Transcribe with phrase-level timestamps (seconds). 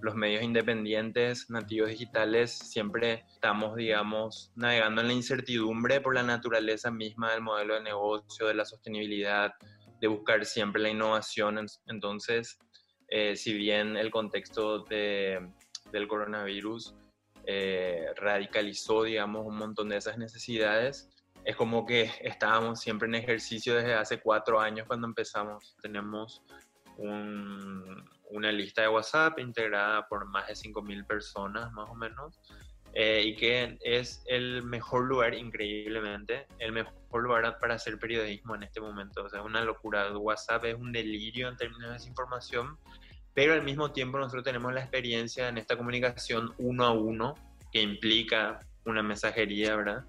[0.00, 6.90] los medios independientes, nativos digitales, siempre estamos, digamos, navegando en la incertidumbre por la naturaleza
[6.90, 9.52] misma del modelo de negocio, de la sostenibilidad,
[10.00, 11.66] de buscar siempre la innovación.
[11.86, 12.58] Entonces,
[13.08, 15.50] eh, si bien el contexto de,
[15.90, 16.94] del coronavirus
[17.44, 21.10] eh, radicalizó, digamos, un montón de esas necesidades,
[21.44, 25.76] es como que estábamos siempre en ejercicio desde hace cuatro años cuando empezamos.
[25.80, 26.42] Tenemos
[28.30, 32.38] una lista de WhatsApp integrada por más de 5.000 personas, más o menos,
[32.94, 38.64] eh, y que es el mejor lugar, increíblemente, el mejor lugar para hacer periodismo en
[38.64, 39.24] este momento.
[39.24, 40.10] O sea, una locura.
[40.16, 42.78] WhatsApp es un delirio en términos de desinformación,
[43.34, 47.34] pero al mismo tiempo nosotros tenemos la experiencia en esta comunicación uno a uno,
[47.72, 50.04] que implica una mensajería, ¿verdad?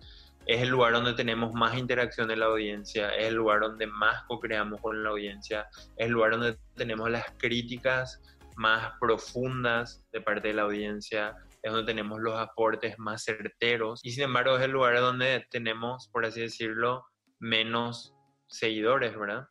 [0.50, 4.24] Es el lugar donde tenemos más interacción de la audiencia, es el lugar donde más
[4.24, 8.20] co-creamos con la audiencia, es el lugar donde tenemos las críticas
[8.56, 14.00] más profundas de parte de la audiencia, es donde tenemos los aportes más certeros.
[14.04, 17.06] Y sin embargo es el lugar donde tenemos, por así decirlo,
[17.38, 18.16] menos
[18.48, 19.48] seguidores, ¿verdad?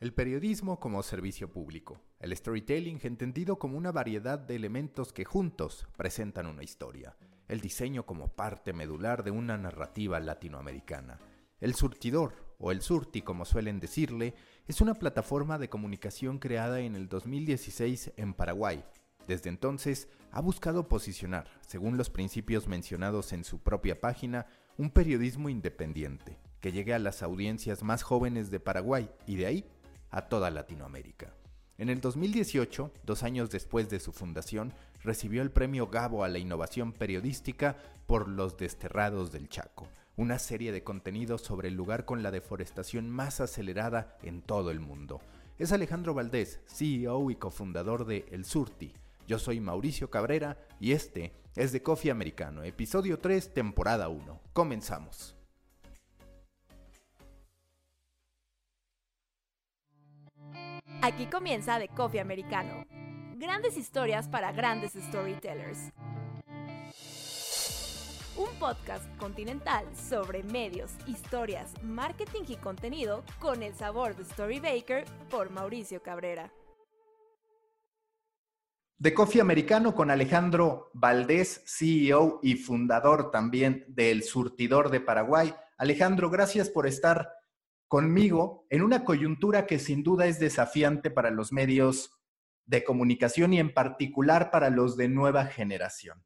[0.00, 5.86] El periodismo como servicio público, el storytelling entendido como una variedad de elementos que juntos
[5.98, 7.14] presentan una historia
[7.48, 11.18] el diseño como parte medular de una narrativa latinoamericana.
[11.60, 14.34] El surtidor, o el surti como suelen decirle,
[14.66, 18.84] es una plataforma de comunicación creada en el 2016 en Paraguay.
[19.26, 24.46] Desde entonces ha buscado posicionar, según los principios mencionados en su propia página,
[24.76, 29.66] un periodismo independiente, que llegue a las audiencias más jóvenes de Paraguay y de ahí
[30.10, 31.34] a toda Latinoamérica.
[31.78, 36.38] En el 2018, dos años después de su fundación, recibió el premio Gabo a la
[36.38, 42.22] innovación periodística por Los Desterrados del Chaco, una serie de contenidos sobre el lugar con
[42.22, 45.20] la deforestación más acelerada en todo el mundo.
[45.58, 48.92] Es Alejandro Valdés, CEO y cofundador de El Surti.
[49.26, 54.40] Yo soy Mauricio Cabrera y este es de Coffee Americano, episodio 3, temporada 1.
[54.52, 55.36] Comenzamos.
[61.02, 63.01] Aquí comienza The Coffee Americano.
[63.42, 65.90] Grandes historias para grandes storytellers.
[68.36, 75.50] Un podcast continental sobre medios, historias, marketing y contenido con el sabor de Storybaker por
[75.50, 76.52] Mauricio Cabrera.
[79.00, 85.52] The Coffee Americano con Alejandro Valdés, CEO y fundador también del Surtidor de Paraguay.
[85.78, 87.28] Alejandro, gracias por estar
[87.88, 92.21] conmigo en una coyuntura que sin duda es desafiante para los medios
[92.66, 96.24] de comunicación y en particular para los de nueva generación.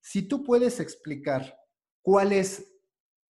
[0.00, 1.58] Si tú puedes explicar
[2.02, 2.72] cuál es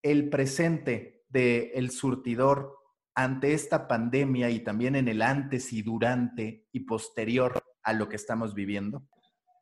[0.01, 2.77] el presente del surtidor
[3.15, 8.17] ante esta pandemia y también en el antes y durante y posterior a lo que
[8.17, 9.07] estamos viviendo.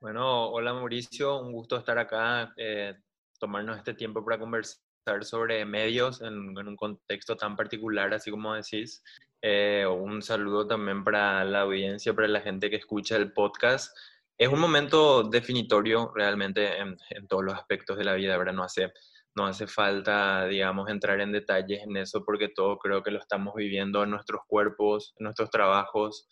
[0.01, 2.95] Bueno, hola Mauricio, un gusto estar acá, eh,
[3.39, 4.81] tomarnos este tiempo para conversar
[5.21, 9.03] sobre medios en, un contexto tan particular, así como decís.
[9.45, 13.93] Eh, un saludo también para la audiencia, para la gente que escucha el podcast.
[14.37, 18.53] Es un momento definitorio realmente en, todos los aspectos de la vida, ¿verdad?
[18.53, 18.93] No hace,
[19.35, 23.53] no hace falta, digamos, entrar en detalles en eso porque todo creo que lo estamos
[23.53, 26.29] viviendo en nuestros cuerpos, en nuestros trabajos,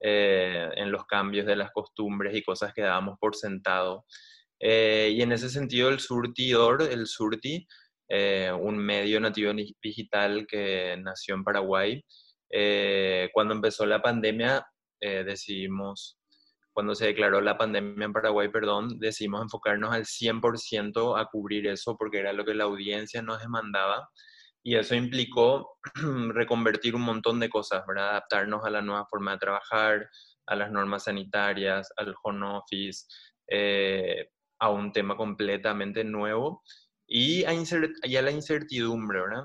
[0.00, 4.06] eh, en los cambios de las costumbres y cosas que dábamos por sentado.
[4.60, 7.66] Eh, y en ese sentido, el surtidor, el surti,
[8.08, 9.52] eh, un medio nativo
[9.82, 12.04] digital que nació en Paraguay.
[12.52, 14.66] Eh, cuando empezó la pandemia,
[15.00, 16.18] eh, decidimos,
[16.72, 21.96] cuando se declaró la pandemia en Paraguay, perdón, decidimos enfocarnos al 100% a cubrir eso
[21.96, 24.08] porque era lo que la audiencia nos demandaba.
[24.62, 25.78] Y eso implicó
[26.34, 28.10] reconvertir un montón de cosas, ¿verdad?
[28.10, 30.08] Adaptarnos a la nueva forma de trabajar,
[30.46, 33.06] a las normas sanitarias, al home office,
[34.60, 36.62] a un tema completamente nuevo
[37.06, 39.44] y a, la incertidumbre, ¿verdad?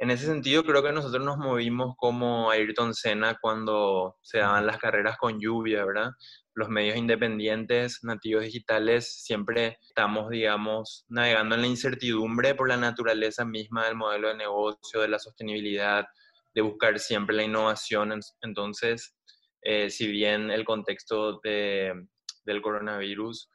[0.00, 4.78] En ese sentido, creo que nosotros nos movimos como Ayrton Senna cuando se daban las
[4.78, 6.12] carreras con lluvia, ¿verdad?
[6.54, 13.44] Los medios independientes, nativos digitales, siempre estamos, digamos, navegando en la incertidumbre por la naturaleza
[13.44, 16.06] misma del modelo de negocio, de la sostenibilidad,
[16.54, 18.20] de buscar siempre la innovación.
[18.42, 19.16] Entonces,
[19.62, 23.50] eh, si bien el contexto del coronavirus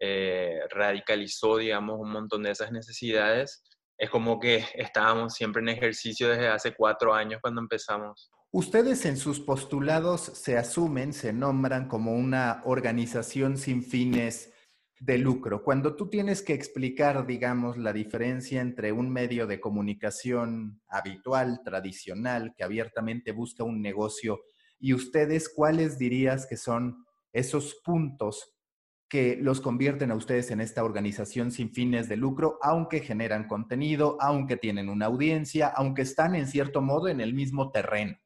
[0.00, 3.64] eh, radicalizó, digamos, un montón de esas necesidades.
[3.98, 8.30] Es como que estábamos siempre en ejercicio desde hace cuatro años cuando empezamos.
[8.52, 14.54] Ustedes en sus postulados se asumen, se nombran como una organización sin fines
[15.00, 15.62] de lucro.
[15.62, 22.54] Cuando tú tienes que explicar, digamos, la diferencia entre un medio de comunicación habitual, tradicional,
[22.56, 24.40] que abiertamente busca un negocio,
[24.80, 28.57] y ustedes, ¿cuáles dirías que son esos puntos
[29.08, 34.18] que los convierten a ustedes en esta organización sin fines de lucro, aunque generan contenido,
[34.20, 38.18] aunque tienen una audiencia, aunque están en cierto modo en el mismo terreno.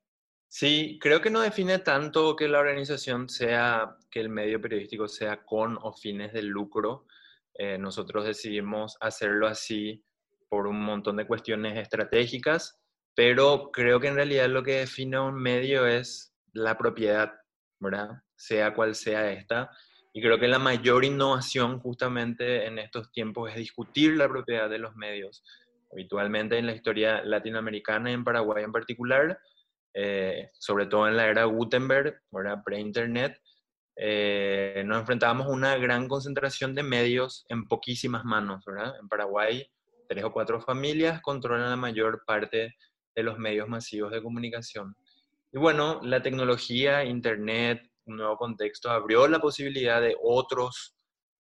[0.49, 5.44] Sí, creo que no define tanto que la organización sea, que el medio periodístico sea
[5.44, 7.06] con o fines de lucro.
[7.55, 10.05] Eh, nosotros decidimos hacerlo así
[10.50, 12.79] por un montón de cuestiones estratégicas,
[13.14, 17.32] pero creo que en realidad lo que define un medio es la propiedad,
[17.81, 18.23] ¿verdad?
[18.37, 19.70] Sea cual sea esta.
[20.12, 24.78] Y creo que la mayor innovación justamente en estos tiempos es discutir la propiedad de
[24.78, 25.42] los medios.
[25.90, 29.38] Habitualmente en la historia latinoamericana en Paraguay en particular,
[29.94, 32.20] eh, sobre todo en la era Gutenberg,
[32.64, 33.40] pre-internet,
[33.96, 38.64] eh, nos enfrentábamos a una gran concentración de medios en poquísimas manos.
[38.66, 38.94] ¿verdad?
[39.00, 39.66] En Paraguay,
[40.08, 42.74] tres o cuatro familias controlan la mayor parte
[43.14, 44.94] de los medios masivos de comunicación.
[45.52, 50.94] Y bueno, la tecnología, Internet, un nuevo contexto, abrió la posibilidad de otros,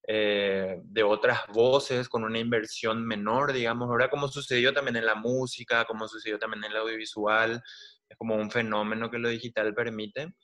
[0.06, 5.14] eh, de otras voces con una inversión menor, digamos, ahora como sucedió también en la
[5.14, 7.62] música, como sucedió también en el audiovisual,
[8.08, 10.34] es como un fenómeno que lo digital permite.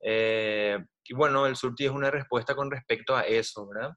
[0.00, 3.92] Eh, y bueno, el Surti es una respuesta con respecto a eso, ¿verdad?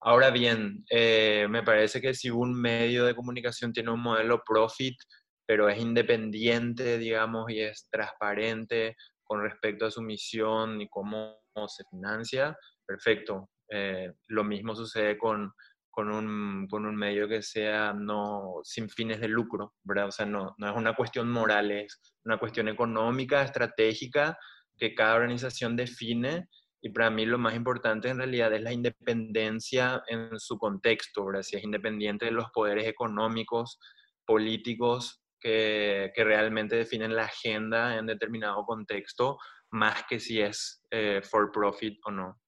[0.00, 4.96] Ahora bien, eh, me parece que si un medio de comunicación tiene un modelo profit,
[5.44, 8.96] pero es independiente, digamos, y es transparente,
[9.28, 11.38] con respecto a su misión y cómo
[11.68, 13.50] se financia, perfecto.
[13.68, 15.52] Eh, lo mismo sucede con,
[15.90, 20.08] con, un, con, un, medio que sea no sin fines de lucro, ¿verdad?
[20.08, 24.38] O sea, no, no es una cuestión moral, es una cuestión económica, estratégica,
[24.78, 26.48] que cada organización define.
[26.80, 31.42] Y para mí lo más importante en realidad es la independencia en su contexto, ¿verdad?
[31.42, 33.78] Si es independiente de los poderes económicos,
[34.24, 39.38] políticos que, realmente definen la agenda en determinado contexto,
[39.70, 42.40] más que si es eh, for profit o no.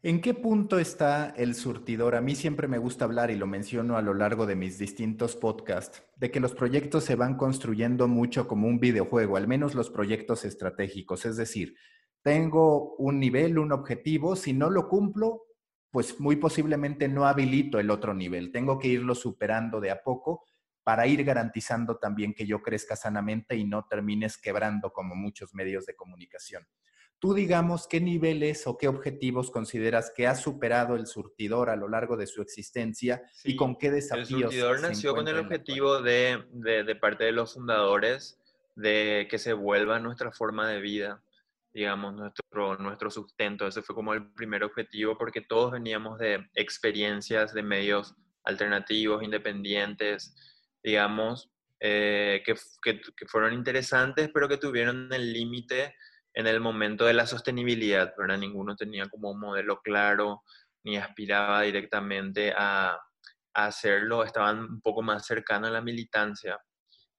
[0.00, 2.14] ¿En qué punto está el surtidor?
[2.14, 5.34] A mí siempre me gusta hablar y lo menciono a lo largo de mis distintos
[5.34, 9.90] podcasts, de que los proyectos se van construyendo mucho como un videojuego, al menos los
[9.90, 11.26] proyectos estratégicos.
[11.26, 11.74] Es decir,
[12.22, 15.42] tengo un nivel, un objetivo, si no lo cumplo,
[15.90, 18.52] pues muy posiblemente no habilito el otro nivel.
[18.52, 20.44] Tengo que irlo superando de a poco
[20.88, 25.84] para ir garantizando también que yo crezca sanamente y no termines quebrando como muchos medios
[25.84, 26.66] de comunicación.
[27.18, 31.88] Tú digamos qué niveles o qué objetivos consideras que ha superado el surtidor a lo
[31.88, 34.30] largo de su existencia y con qué desafíos.
[34.30, 38.40] El surtidor nació con el objetivo de, de, parte de los fundadores
[38.74, 41.22] de que se vuelva nuestra forma de vida,
[41.74, 43.66] digamos, nuestro, nuestro sustento.
[43.66, 48.14] Ese fue como el primer objetivo porque todos veníamos de experiencias de medios
[48.44, 50.34] alternativos, independientes,
[50.88, 51.50] digamos,
[51.80, 55.94] eh, que, que, fueron interesantes, pero que tuvieron el límite
[56.32, 58.38] en el momento de la sostenibilidad, ¿verdad?
[58.38, 60.42] Ninguno tenía como un modelo claro,
[60.84, 62.98] ni aspiraba directamente a,
[63.54, 66.58] a hacerlo, estaban un poco más cercanos a la militancia.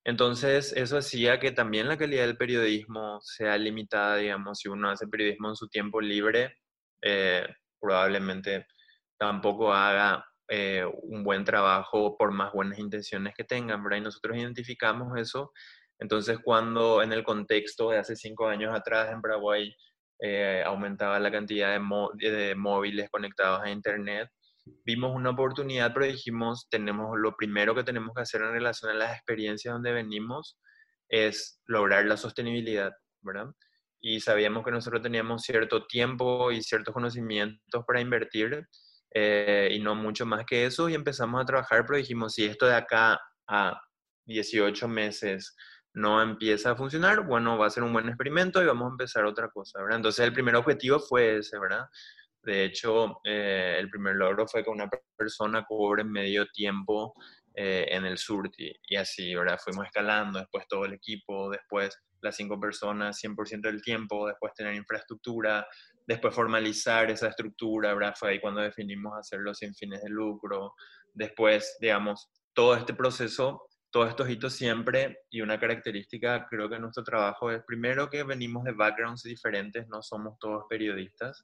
[0.03, 5.07] Entonces, eso hacía que también la calidad del periodismo sea limitada, digamos, si uno hace
[5.07, 6.55] periodismo en su tiempo libre,
[7.01, 7.45] eh,
[7.79, 8.65] probablemente
[9.17, 13.99] tampoco haga eh, un buen trabajo por más buenas intenciones que tengan, ¿verdad?
[13.99, 15.51] Y nosotros identificamos eso.
[15.99, 19.75] Entonces, cuando en el contexto de hace cinco años atrás en Paraguay
[20.19, 21.79] eh, aumentaba la cantidad
[22.17, 24.29] de, de, móviles conectados a Internet,
[24.85, 28.95] vimos una oportunidad, pero dijimos, tenemos, lo primero que tenemos que hacer en relación a
[28.95, 30.57] las experiencias donde venimos
[31.09, 33.47] es lograr la sostenibilidad, ¿verdad?
[34.01, 38.67] Y sabíamos que nosotros teníamos cierto tiempo y ciertos conocimientos para invertir
[39.13, 42.65] eh, y no mucho más que eso, y empezamos a trabajar, pero dijimos, si esto
[42.65, 43.81] de acá a
[44.25, 45.55] 18 meses
[45.93, 49.25] no empieza a funcionar, bueno, va a ser un buen experimento y vamos a empezar
[49.25, 49.97] otra cosa, ¿verdad?
[49.97, 51.85] Entonces el primer objetivo fue ese, ¿verdad?
[52.43, 57.13] De hecho, eh, el primer logro fue que una persona cobre medio tiempo
[57.61, 59.59] eh, en el surti y así, ¿verdad?
[59.61, 64.75] Fuimos escalando, después todo el equipo, después las cinco personas 100% del tiempo, después tener
[64.75, 65.67] infraestructura,
[66.07, 68.13] después formalizar esa estructura, ¿verdad?
[68.17, 70.73] Fue ahí cuando definimos hacerlo sin fines de lucro.
[71.13, 77.03] Después, digamos, todo este proceso, todos estos hitos siempre, y una característica creo que nuestro
[77.03, 81.43] trabajo es primero que venimos de backgrounds diferentes, no somos todos periodistas.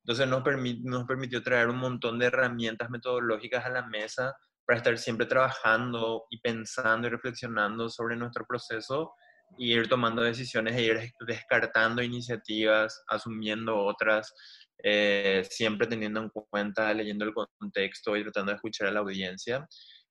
[0.00, 0.42] Entonces nos,
[0.82, 4.34] nos permitió traer un montón de herramientas metodológicas a la mesa
[4.66, 9.12] para estar siempre trabajando y pensando y reflexionando sobre nuestro proceso
[9.58, 14.34] y ir tomando decisiones e ir descartando iniciativas, asumiendo otras,
[14.82, 19.66] eh, siempre teniendo en cuenta, leyendo el contexto y tratando de escuchar a la audiencia.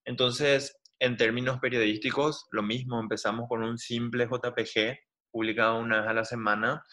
[0.06, 4.98] Entonces, en términos periodísticos, lo mismo, empezamos con un simple JPG
[5.32, 6.84] publicado una vez a la semana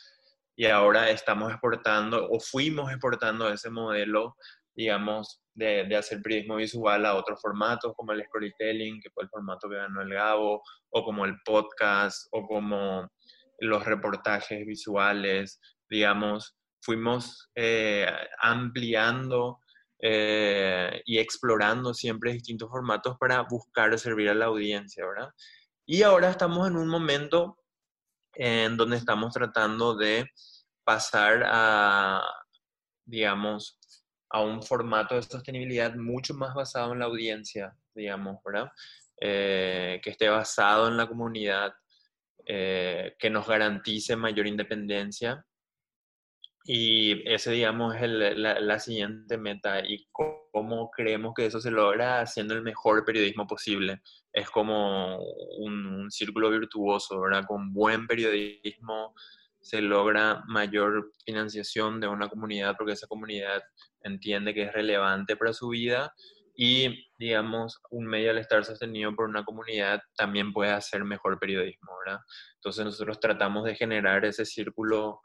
[0.57, 4.37] y ahora estamos exportando o fuimos exportando ese modelo,
[4.81, 9.29] digamos, de, de, hacer periodismo visual a otros formatos como el storytelling, que fue el
[9.29, 13.07] formato que ganó el Gabo, o como el podcast, o como
[13.59, 15.61] los reportajes visuales,
[15.91, 18.07] digamos, fuimos eh,
[18.41, 19.59] ampliando
[20.01, 25.29] eh, y explorando siempre distintos formatos para buscar servir a la audiencia, ¿verdad?
[25.85, 27.59] Y ahora estamos en un momento
[28.33, 30.25] en donde estamos tratando de
[30.85, 32.25] pasar a,
[33.05, 33.80] digamos,
[34.31, 38.71] a un formato de sostenibilidad mucho más basado en la audiencia, digamos, ¿verdad?
[39.21, 41.73] Eh, que esté basado en la comunidad,
[42.47, 45.45] eh, que nos garantice mayor independencia.
[46.65, 52.55] Y ese, digamos, es la, siguiente meta y cómo creemos que eso se logra haciendo
[52.55, 54.03] el mejor periodismo posible.
[54.33, 55.19] Es como
[55.59, 57.45] un, un círculo virtuoso, ¿verdad?
[57.49, 59.15] Con buen periodismo
[59.61, 63.63] se logra mayor financiación de una comunidad porque esa comunidad
[64.03, 66.13] entiende que es relevante para su vida
[66.55, 71.93] y, digamos, un medio al estar sostenido por una comunidad también puede hacer mejor periodismo,
[72.05, 72.21] ¿verdad?
[72.57, 75.21] Entonces nosotros tratamos de generar ese círculo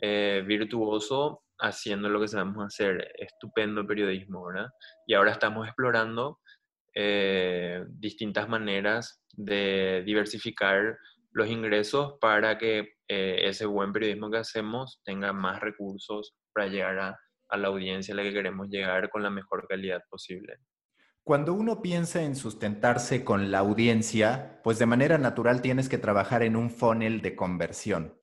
[0.00, 4.68] eh, virtuoso haciendo lo que sabemos hacer, estupendo periodismo, ¿verdad?
[5.06, 6.40] Y ahora estamos explorando
[6.94, 10.98] eh, distintas maneras de diversificar
[11.32, 16.98] los ingresos para que eh, ese buen periodismo que hacemos tenga más recursos para llegar
[16.98, 17.18] a,
[17.48, 20.58] a la audiencia a la que queremos llegar con la mejor calidad posible.
[21.22, 26.42] Cuando uno piensa en sustentarse con la audiencia, pues de manera natural tienes que trabajar
[26.42, 28.18] en un funnel de conversión.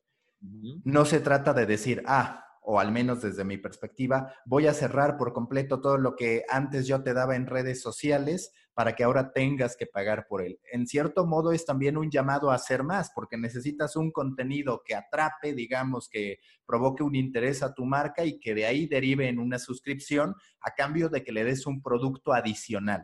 [0.84, 5.18] No se trata de decir, ah, o al menos desde mi perspectiva, voy a cerrar
[5.18, 9.34] por completo todo lo que antes yo te daba en redes sociales para que ahora
[9.34, 10.60] tengas que pagar por él.
[10.72, 14.94] En cierto modo es también un llamado a hacer más, porque necesitas un contenido que
[14.94, 19.40] atrape, digamos, que provoque un interés a tu marca y que de ahí derive en
[19.40, 23.04] una suscripción a cambio de que le des un producto adicional.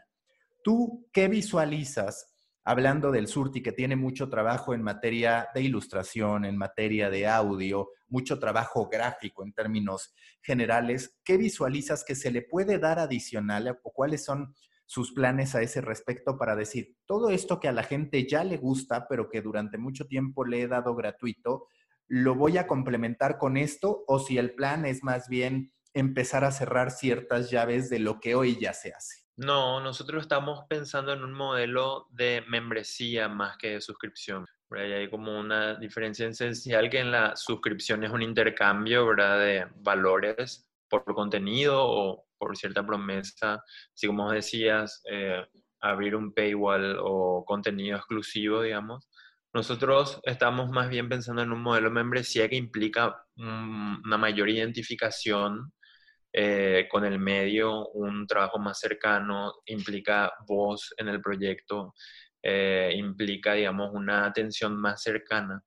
[0.63, 6.55] ¿Tú qué visualizas hablando del Surti, que tiene mucho trabajo en materia de ilustración, en
[6.55, 10.13] materia de audio, mucho trabajo gráfico en términos
[10.43, 14.53] generales, ¿qué visualizas que se le puede dar adicional o cuáles son
[14.85, 18.57] sus planes a ese respecto para decir, todo esto que a la gente ya le
[18.57, 21.67] gusta, pero que durante mucho tiempo le he dado gratuito,
[22.07, 26.51] lo voy a complementar con esto o si el plan es más bien empezar a
[26.51, 29.23] cerrar ciertas llaves de lo que hoy ya se hace?
[29.35, 34.45] No, nosotros estamos pensando en un modelo de membresía más que de suscripción.
[34.69, 39.39] Hay como una diferencia esencial que en la suscripción es un intercambio ¿verdad?
[39.39, 45.43] de valores por contenido o por cierta promesa, así como decías, eh,
[45.81, 49.09] abrir un paywall o contenido exclusivo, digamos.
[49.53, 55.71] Nosotros estamos más bien pensando en un modelo de membresía que implica una mayor identificación
[56.33, 61.93] eh, con el medio, un trabajo más cercano, implica voz en el proyecto,
[62.41, 65.61] eh, implica, digamos, una atención más cercana.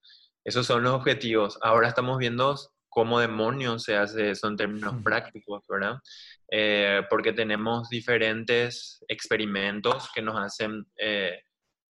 [0.44, 1.58] Esos son los objetivos.
[1.62, 2.56] Ahora estamos viendo
[2.96, 5.98] cómo demonios se hace eso en términos prácticos, ¿verdad?
[6.50, 10.86] Eh, porque tenemos diferentes experimentos que nos hacen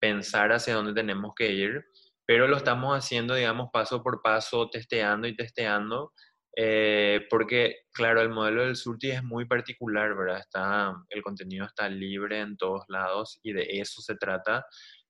[0.00, 1.84] pensar hacia dónde tenemos que ir,
[2.26, 6.12] pero lo estamos haciendo, digamos, paso por paso, testeando y testeando
[6.58, 10.38] eh, porque, claro, el modelo del Surti es muy particular, ¿verdad?
[10.38, 14.64] Está, el contenido está libre en todos lados y de eso se trata.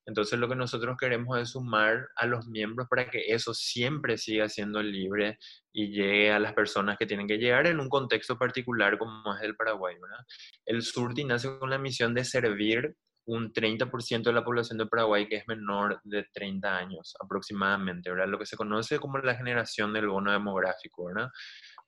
[0.06, 4.48] Entonces, lo que nosotros queremos es sumar a los miembros para que eso siempre siga
[4.48, 5.38] siendo libre
[5.72, 9.42] y llegue a las personas que tienen que llegar en un contexto particular como es
[9.42, 10.24] el Paraguay, ¿verdad?
[10.64, 12.94] El Surti nace con la misión de servir
[13.26, 18.28] un 30% de la población de Paraguay que es menor de 30 años aproximadamente, ¿verdad?
[18.28, 21.30] Lo que se conoce como la generación del bono demográfico, ¿verdad?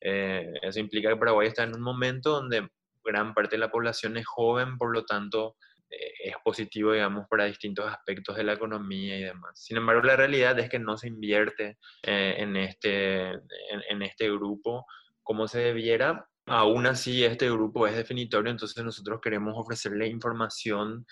[0.01, 2.69] Eh, eso implica que Paraguay está en un momento donde
[3.05, 5.57] gran parte de la población es joven, por lo tanto
[5.91, 9.53] es positivo, digamos, para distintos aspectos de la economía y demás.
[9.55, 14.85] Sin embargo, la realidad es que no se invierte eh, en, este, en este grupo
[15.23, 21.05] como se debiera Aún así, este grupo es definitorio, entonces nosotros queremos ofrecerle información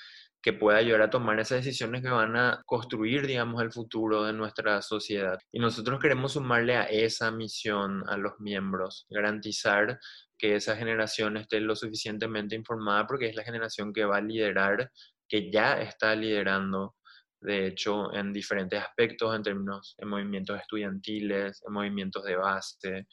[0.46, 4.32] que pueda ayudar a tomar esas decisiones que van a construir, digamos, el futuro de
[4.32, 5.40] nuestra sociedad.
[5.50, 9.98] Y nosotros queremos sumarle a esa misión a los miembros, garantizar
[10.38, 14.92] que esa generación esté lo suficientemente informada porque es la generación que va a liderar,
[15.28, 16.94] que ya está liderando
[17.40, 23.08] de hecho, en diferentes aspectos, en términos de movimientos estudiantiles, en movimientos de base,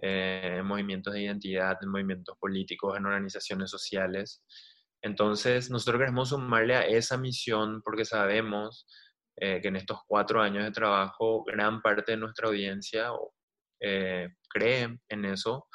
[0.00, 4.42] eh, en movimientos de identidad, en movimientos políticos, en organizaciones sociales.
[5.02, 8.86] Entonces, nosotros queremos sumarle a esa misión porque sabemos
[9.36, 13.10] eh, que en estos cuatro años de trabajo, gran parte de nuestra audiencia,
[13.80, 15.66] eh, cree en eso.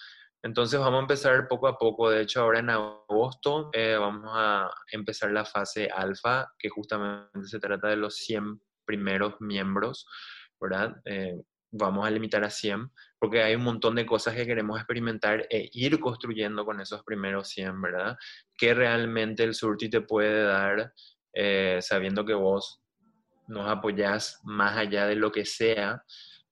[0.44, 2.10] Entonces vamos a empezar poco a poco.
[2.12, 7.60] De hecho, ahora en agosto eh, vamos a empezar la fase alfa, que justamente se
[7.60, 10.06] trata de los 100 primeros miembros.
[11.06, 11.42] Eh,
[11.72, 12.92] vamos a limitar a 100,
[13.26, 17.50] porque hay un montón de cosas que queremos experimentar e ir construyendo con esos primeros
[17.50, 18.16] 100, ¿verdad?
[18.56, 20.94] Que realmente el Surti te puede dar,
[21.34, 22.84] eh, sabiendo que vos
[23.48, 26.04] nos apoyás más allá de lo que sea,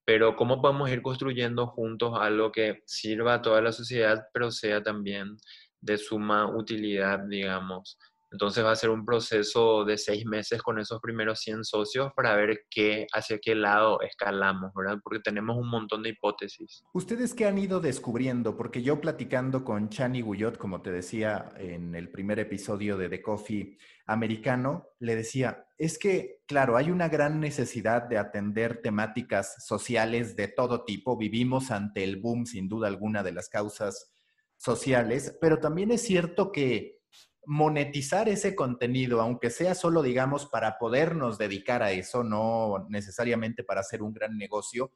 [0.03, 4.81] pero cómo podemos ir construyendo juntos algo que sirva a toda la sociedad, pero sea
[4.81, 5.37] también
[5.79, 7.99] de suma utilidad, digamos,
[8.33, 12.35] entonces va a ser un proceso de seis meses con esos primeros 100 socios para
[12.35, 14.97] ver qué, hacia qué lado escalamos, ¿verdad?
[15.03, 16.83] Porque tenemos un montón de hipótesis.
[16.93, 18.57] ¿Ustedes qué han ido descubriendo?
[18.57, 23.21] Porque yo platicando con Chani Guyot, como te decía en el primer episodio de The
[23.21, 30.35] Coffee americano, le decía, es que, claro, hay una gran necesidad de atender temáticas sociales
[30.35, 31.17] de todo tipo.
[31.17, 34.11] Vivimos ante el boom, sin duda alguna, de las causas
[34.57, 37.02] sociales, pero también es cierto que
[37.45, 43.81] monetizar ese contenido, aunque sea solo, digamos, para podernos dedicar a eso, no necesariamente para
[43.81, 44.91] hacer un gran negocio,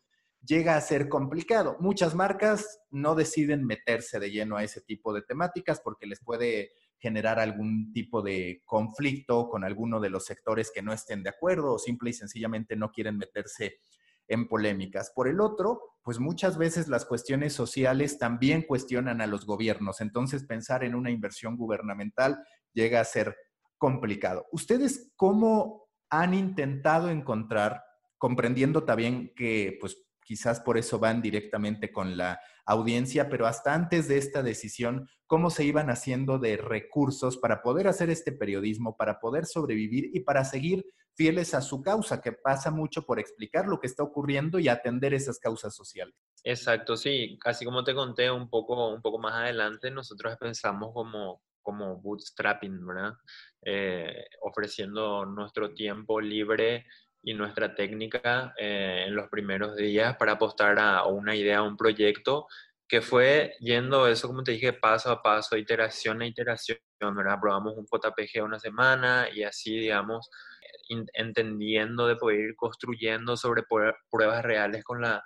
[0.45, 1.77] llega a ser complicado.
[1.79, 6.71] Muchas marcas no deciden meterse de lleno a ese tipo de temáticas porque les puede
[6.99, 11.73] generar algún tipo de conflicto con alguno de los sectores que no estén de acuerdo
[11.73, 13.81] o simple y sencillamente no quieren meterse
[14.27, 15.11] en polémicas.
[15.15, 20.01] Por el otro, pues muchas veces las cuestiones sociales también cuestionan a los gobiernos.
[20.01, 22.43] Entonces, pensar en una inversión gubernamental
[22.73, 23.35] llega a ser
[23.77, 24.45] complicado.
[24.51, 27.83] ¿Ustedes cómo han intentado encontrar,
[28.17, 34.09] comprendiendo también que pues quizás por eso van directamente con la audiencia, pero hasta antes
[34.09, 39.19] de esta decisión, cómo se iban haciendo de recursos para poder hacer este periodismo, para
[39.21, 40.85] poder sobrevivir y para seguir
[41.17, 45.15] fieles a su causa, que pasa mucho por explicar lo que está ocurriendo y atender
[45.15, 46.15] esas causas sociales.
[46.43, 51.41] Exacto, sí, así como te conté un poco, un poco más adelante, nosotros pensamos como,
[51.63, 53.13] como bootstrapping, ¿verdad?
[53.63, 56.85] Eh, ofreciendo nuestro tiempo libre
[57.23, 61.75] y nuestra técnica eh, en los primeros días para apostar a, una idea, a un
[61.75, 62.47] proyecto
[62.87, 67.37] que fue yendo eso, como te dije, paso a paso, iteración a iteración, ¿verdad?
[67.41, 70.29] Probamos un JPG una semana y así, digamos,
[71.13, 73.63] entendiendo de poder ir construyendo sobre
[74.09, 75.23] pruebas reales con la,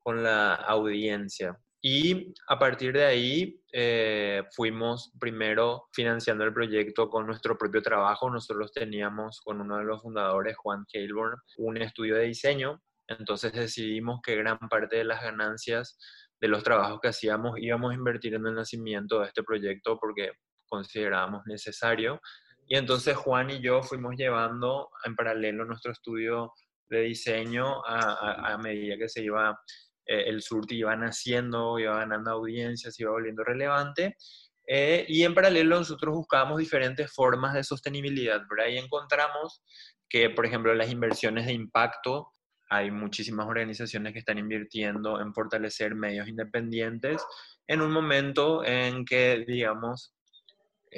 [0.00, 1.58] con la audiencia.
[1.80, 8.28] Y a partir de ahí eh, fuimos primero financiando el proyecto con nuestro propio trabajo.
[8.28, 12.82] Nosotros teníamos con uno de los fundadores, Juan Cailborn, un estudio de diseño.
[13.06, 15.98] Entonces decidimos que gran parte de las ganancias
[16.40, 20.32] de los trabajos que hacíamos íbamos a invertir en el nacimiento de este proyecto porque
[20.68, 22.20] considerábamos necesario.
[22.68, 26.52] Y entonces Juan y yo fuimos llevando en paralelo nuestro estudio
[26.88, 29.58] de diseño a, a medida que se iba
[30.08, 34.16] eh, el surti iba naciendo, iba ganando audiencias, iba volviendo relevante.
[34.66, 38.72] Eh, y en paralelo nosotros buscábamos diferentes formas de sostenibilidad, ¿verdad?
[38.72, 39.62] Y encontramos
[40.08, 42.32] que, por ejemplo, las inversiones de impacto,
[42.70, 47.22] hay muchísimas organizaciones que están invirtiendo en fortalecer medios independientes
[47.66, 50.14] en un momento en que, digamos,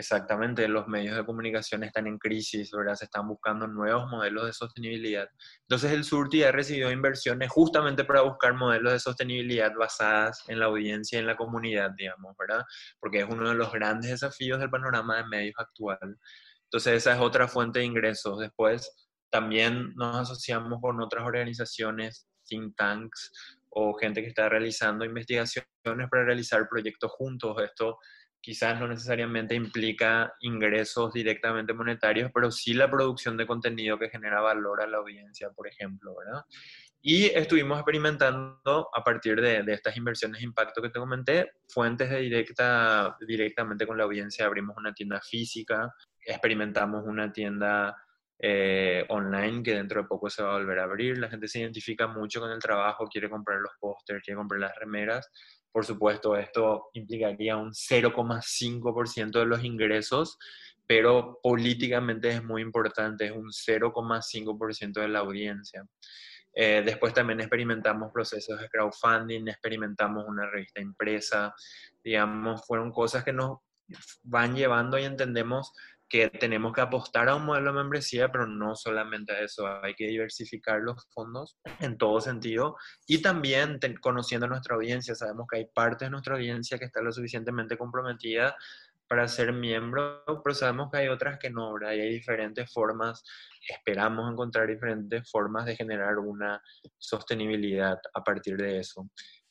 [0.01, 2.95] Exactamente, los medios de comunicación están en crisis, ¿verdad?
[2.95, 5.29] Se están buscando nuevos modelos de sostenibilidad.
[5.69, 10.67] Entonces el Surti ha recibido inversiones justamente para buscar modelos de sostenibilidad basadas en la
[10.67, 12.65] audiencia y en la comunidad, digamos, ¿verdad?
[12.99, 16.17] Porque es uno de los grandes desafíos del panorama de medios actual.
[16.65, 18.39] Entonces esa es otra fuente de ingresos.
[18.39, 18.91] Después
[19.29, 23.33] también nos asociamos con otras organizaciones, think tanks
[23.69, 25.67] o gente que está realizando investigaciones
[26.11, 27.63] para realizar proyectos juntos.
[27.63, 27.99] Esto
[28.41, 34.41] quizás no necesariamente implica ingresos directamente monetarios, pero sí la producción de contenido que genera
[34.41, 36.43] valor a la audiencia, por ejemplo, ¿verdad?
[37.03, 42.21] Y estuvimos experimentando a partir de, estas inversiones de impacto que te comenté, fuentes de
[42.21, 44.45] directa, directamente con la audiencia.
[44.45, 47.97] Abrimos una tienda física, experimentamos una tienda
[48.39, 51.17] eh, online que dentro de poco se va a volver a abrir.
[51.17, 54.77] La gente se identifica mucho con el trabajo, quiere comprar los pósters, quiere comprar las
[54.77, 55.31] remeras
[55.73, 60.39] por supuesto, esto implicaría un 0,5% de los ingresos,
[60.87, 65.87] pero políticamente es muy importante, es un 0,5% de la audiencia.
[66.53, 71.55] Eh, después también experimentamos procesos de crowdfunding, experimentamos una revista impresa,
[72.03, 73.59] digamos, fueron cosas que nos
[74.23, 75.73] van llevando y entendemos
[76.11, 79.95] que tenemos que apostar a un modelo de membresía, pero no solamente a eso, hay
[79.95, 85.59] que diversificar los fondos en todo sentido y también conociendo a nuestra audiencia, sabemos que
[85.59, 88.57] hay parte de nuestra audiencia que está lo suficientemente comprometida
[89.07, 91.95] para ser miembro, pero sabemos que hay otras que no, ¿verdad?
[91.95, 93.25] Y hay diferentes formas,
[93.69, 96.61] esperamos encontrar diferentes formas de generar una
[96.99, 99.09] sostenibilidad a partir de eso.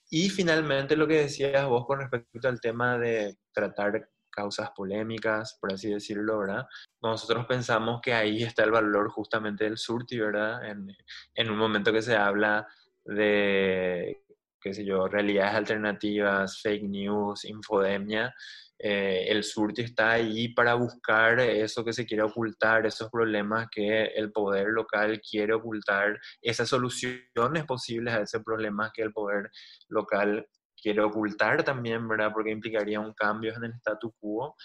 [0.09, 4.09] Y finalmente lo que decías vos con respecto al tema de tratar
[4.39, 6.65] causas polémicas, por así decirlo, ¿verdad?
[7.01, 10.65] Nosotros pensamos que ahí está el valor justamente del surti, ¿verdad?
[10.65, 10.95] En,
[11.35, 12.65] en un momento que se habla
[13.03, 14.23] de,
[14.61, 18.33] qué sé yo, realidades alternativas, fake news, infodemia,
[18.81, 24.05] eh, el surti está ahí para buscar eso que se quiere ocultar, esos problemas que
[24.05, 29.51] el poder local quiere ocultar, esas soluciones posibles a ese problema que el poder
[29.89, 30.47] local
[30.81, 32.31] quiere ocultar también, ¿verdad?
[32.33, 34.55] Porque implicaría un cambio en el statu quo.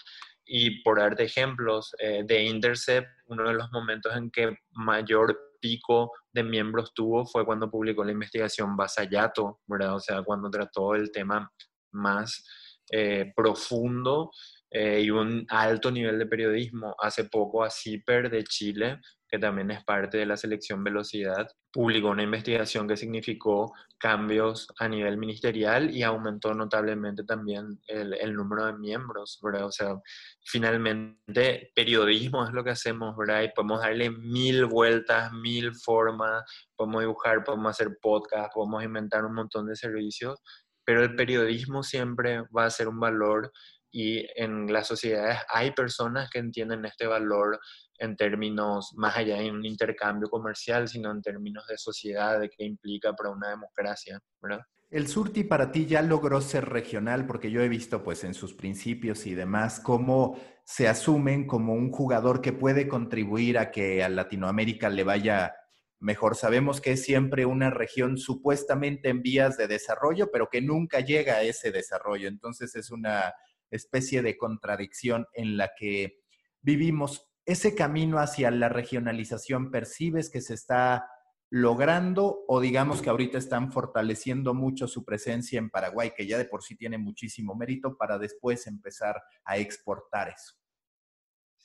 [0.45, 6.11] Y por darte ejemplos, eh, de Intercept, uno de los momentos en que mayor pico
[6.31, 9.95] de miembros tuvo fue cuando publicó la investigación Basayato, ¿verdad?
[9.95, 11.51] O sea, cuando trató el tema
[11.91, 12.45] más
[12.91, 14.29] eh, profundo
[14.69, 16.95] eh, y un alto nivel de periodismo.
[16.99, 18.99] Hace poco a CIPER de Chile
[19.35, 24.87] que también es parte de la selección Velocidad, publicó una investigación que significó cambios a
[24.87, 29.65] nivel ministerial y aumentó notablemente también el, número de miembros, ¿verdad?
[29.65, 29.97] O sea,
[30.45, 33.43] finalmente periodismo es lo que hacemos, ¿verdad?
[33.43, 36.43] Y podemos darle mil vueltas, mil formas,
[36.77, 40.39] podemos dibujar, podemos hacer podcast, podemos inventar un montón de servicios,
[40.85, 43.51] pero el periodismo siempre va a ser un valor
[43.95, 47.61] y en las sociedades hay personas que entienden este valor
[47.97, 52.65] en términos más allá de un intercambio comercial, sino en términos de sociedad, de qué
[52.65, 54.19] implica para una democracia.
[54.91, 58.53] El Surti para ti ya logró ser regional porque yo he visto pues en sus
[58.53, 64.09] principios y demás cómo se asumen como un jugador que puede contribuir a que a
[64.09, 65.55] Latinoamérica le vaya
[66.01, 66.35] mejor.
[66.35, 71.35] Sabemos que es siempre una región supuestamente en vías de desarrollo, pero que nunca llega
[71.35, 72.27] a ese desarrollo.
[72.27, 73.33] Entonces es una
[73.75, 76.19] especie de contradicción en la que
[76.61, 81.07] vivimos ese camino hacia la regionalización percibes que se está
[81.51, 86.45] logrando o digamos que ahorita están fortaleciendo mucho su presencia en Paraguay, que ya de
[86.45, 90.55] por sí tiene muchísimo mérito para después empezar a exportar eso?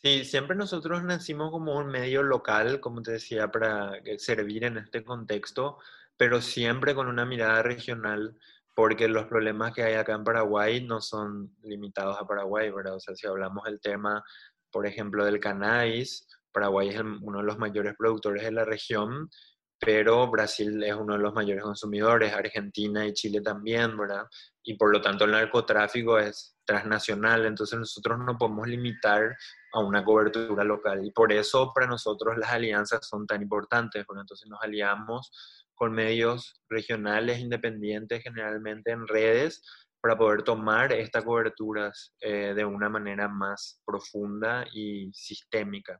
[0.02, 5.04] Sí, siempre nosotros nacimos como un medio local, como te decía, para servir en este
[5.04, 5.78] contexto,
[6.16, 8.38] pero siempre con una mirada regional,
[8.74, 12.96] porque los problemas que hay acá en Paraguay no son limitados a Paraguay, ¿verdad?
[12.96, 14.22] O sea, si hablamos del tema
[14.70, 16.26] por ejemplo, del cannabis.
[16.52, 19.30] Paraguay es uno de los mayores productores de la región,
[19.78, 24.26] pero Brasil es uno de los mayores consumidores, Argentina y Chile también, ¿verdad?
[24.62, 29.36] Y por lo tanto el narcotráfico es transnacional, entonces nosotros no podemos limitar
[29.72, 34.22] a una cobertura local y por eso para nosotros las alianzas son tan importantes, bueno,
[34.22, 39.62] entonces nos aliamos con medios regionales independientes generalmente en redes
[40.02, 45.98] para poder tomar estas coberturas eh, de una manera más profunda y sistémica.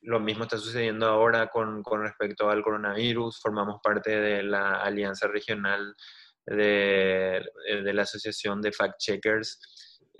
[0.00, 3.40] Lo mismo está sucediendo ahora con, respecto al coronavirus.
[3.40, 5.94] Formamos parte de la alianza regional
[6.44, 7.48] de,
[7.84, 9.60] de la Asociación de Fact Checkers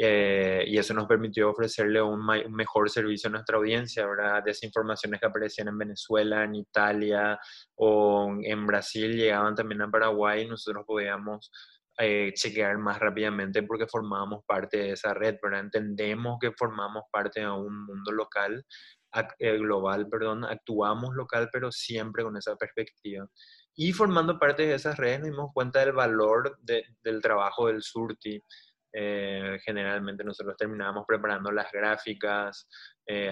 [0.01, 4.45] eh, y eso nos permitió ofrecerle un, un, mejor servicio a nuestra audiencia, ¿verdad?
[4.45, 7.39] Desinformaciones que aparecían en Venezuela, en Italia
[7.75, 11.51] o en Brasil llegaban también a Paraguay y nosotros podíamos
[12.01, 17.41] eh, chequear más rápidamente porque formamos parte de esa red, pero entendemos que formamos parte
[17.41, 18.65] de un mundo local,
[19.41, 23.27] eh, global, perdón, actuamos local, pero siempre con esa perspectiva.
[23.75, 28.41] Y formando parte de esas redes nos dimos cuenta del valor del trabajo del Surti.
[28.93, 32.69] Eh, generalmente nosotros terminábamos preparando las gráficas,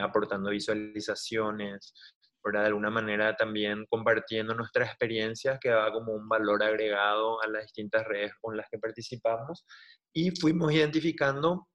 [0.00, 1.92] aportando visualizaciones,
[2.52, 7.62] de alguna manera también compartiendo nuestras experiencias que daba como un valor agregado a las
[7.62, 9.66] distintas redes con las que participamos
[10.12, 11.68] y fuimos identificando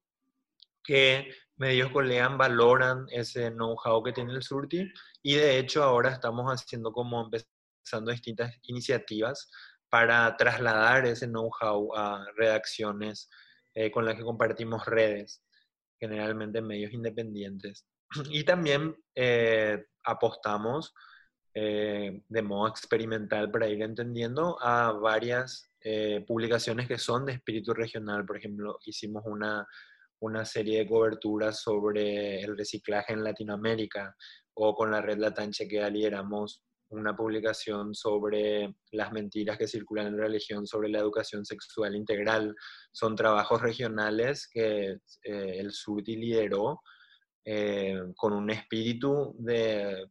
[0.82, 4.90] que medios colegan valoran ese know-how que tiene el Surti
[5.22, 9.50] y de hecho ahora estamos haciendo como empezando distintas iniciativas
[9.90, 13.28] para trasladar ese know-how a redacciones
[13.74, 15.42] eh, con las que compartimos redes,
[15.98, 17.86] generalmente medios independientes.
[18.30, 20.94] Y también eh, apostamos
[21.54, 25.68] eh, de modo experimental para ir entendiendo a varias
[26.28, 28.24] publicaciones que son de espíritu regional.
[28.24, 29.66] Por ejemplo, hicimos una,
[30.20, 34.14] una serie de coberturas sobre el reciclaje en Latinoamérica
[34.54, 40.16] o con la red Latam que lideramos una publicación sobre las mentiras que circulan en
[40.16, 42.54] la religión sobre la educación sexual integral.
[42.92, 46.80] Son trabajos regionales que el SUTI lideró
[47.44, 50.06] eh, con un espíritu de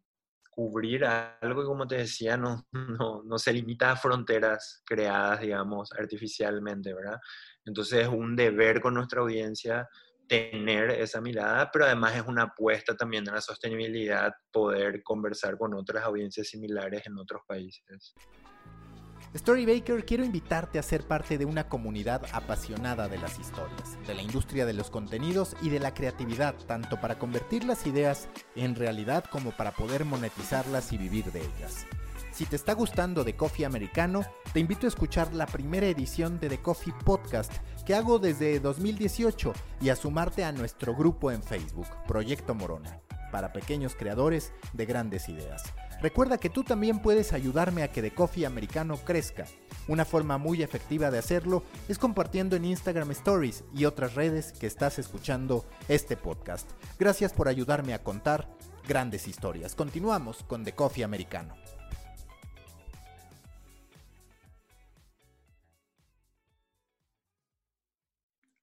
[0.50, 5.92] cubrir algo que, como te decía, no, no, no, se limita a fronteras creadas, digamos,
[5.94, 7.20] artificialmente, ¿verdad?
[7.66, 9.88] Entonces es un deber con nuestra audiencia
[10.32, 15.74] tener esa mirada, pero además es una apuesta también a la sostenibilidad, poder conversar con
[15.74, 18.16] otras audiencias similares en otros países.
[19.36, 24.22] Storybaker, quiero invitarte a ser parte de una comunidad apasionada de las historias, de la
[24.22, 29.26] industria de los contenidos y de la creatividad, tanto para convertir las ideas en realidad
[29.26, 31.86] como para poder monetizarlas y vivir de ellas.
[32.32, 36.48] Si te está gustando The Coffee Americano, te invito a escuchar la primera edición de
[36.48, 37.52] The Coffee Podcast
[37.86, 43.02] que hago desde 2018 y a sumarte a nuestro grupo en Facebook, Proyecto Morona,
[43.34, 45.64] para pequeños creadores de grandes ideas.
[46.02, 49.46] Recuerda que tú también puedes ayudarme a que The Coffee Americano crezca.
[49.90, 54.68] Una forma muy efectiva de hacerlo es compartiendo en Instagram Stories y otras redes que
[54.68, 56.70] estás escuchando este podcast.
[56.98, 58.48] Gracias por ayudarme a contar
[58.88, 59.76] grandes historias.
[59.76, 61.56] Continuamos con The Coffee Americano.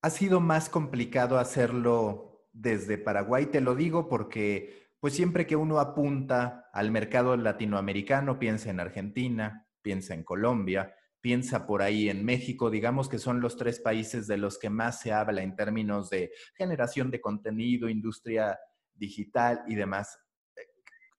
[0.02, 5.78] Ha sido más complicado hacerlo desde Paraguay, te lo digo porque pues siempre que uno
[5.78, 12.70] apunta al mercado latinoamericano, piensa en Argentina, piensa en Colombia, piensa por ahí en México,
[12.70, 16.32] digamos que son los tres países de los que más se habla en términos de
[16.56, 18.58] generación de contenido, industria
[18.94, 20.18] digital y demás.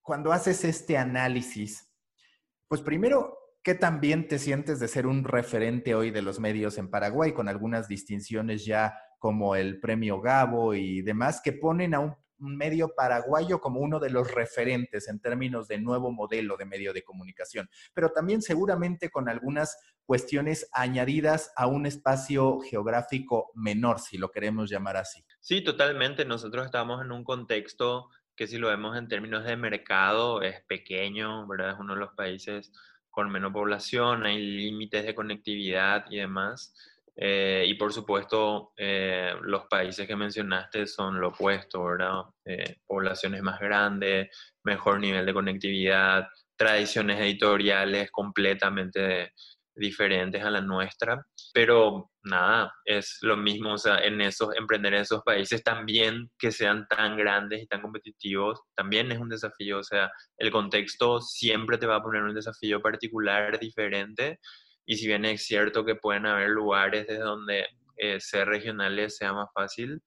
[0.01, 1.93] Cuando haces este análisis,
[2.67, 6.89] pues primero, ¿qué también te sientes de ser un referente hoy de los medios en
[6.89, 12.15] Paraguay con algunas distinciones ya como el premio Gabo y demás que ponen a un
[12.39, 17.03] medio paraguayo como uno de los referentes en términos de nuevo modelo de medio de
[17.03, 24.31] comunicación, pero también seguramente con algunas cuestiones añadidas a un espacio geográfico menor, si lo
[24.31, 25.23] queremos llamar así.
[25.39, 26.25] Sí, totalmente.
[26.25, 31.45] Nosotros estamos en un contexto que si lo vemos en términos de mercado es pequeño,
[31.45, 31.71] ¿verdad?
[31.71, 32.71] Es uno de los países
[33.09, 36.73] con menos población, hay límites de conectividad y demás.
[37.21, 42.21] Eh, y por supuesto, eh, los países que mencionaste son lo opuesto, ¿verdad?
[42.45, 44.29] Eh, poblaciones más grandes,
[44.63, 49.33] mejor nivel de conectividad, tradiciones editoriales completamente
[49.75, 51.25] diferentes a la nuestra.
[51.53, 56.51] Pero nada, es lo mismo, o sea, en esos, emprender en esos países también que
[56.51, 61.77] sean tan grandes y tan competitivos, también es un desafío, o sea, el contexto siempre
[61.77, 64.39] te va a poner un desafío particular, diferente
[64.89, 69.33] y si bien es cierto que pueden haber lugares desde donde eh, ser regionales sea
[69.33, 70.01] más fácil,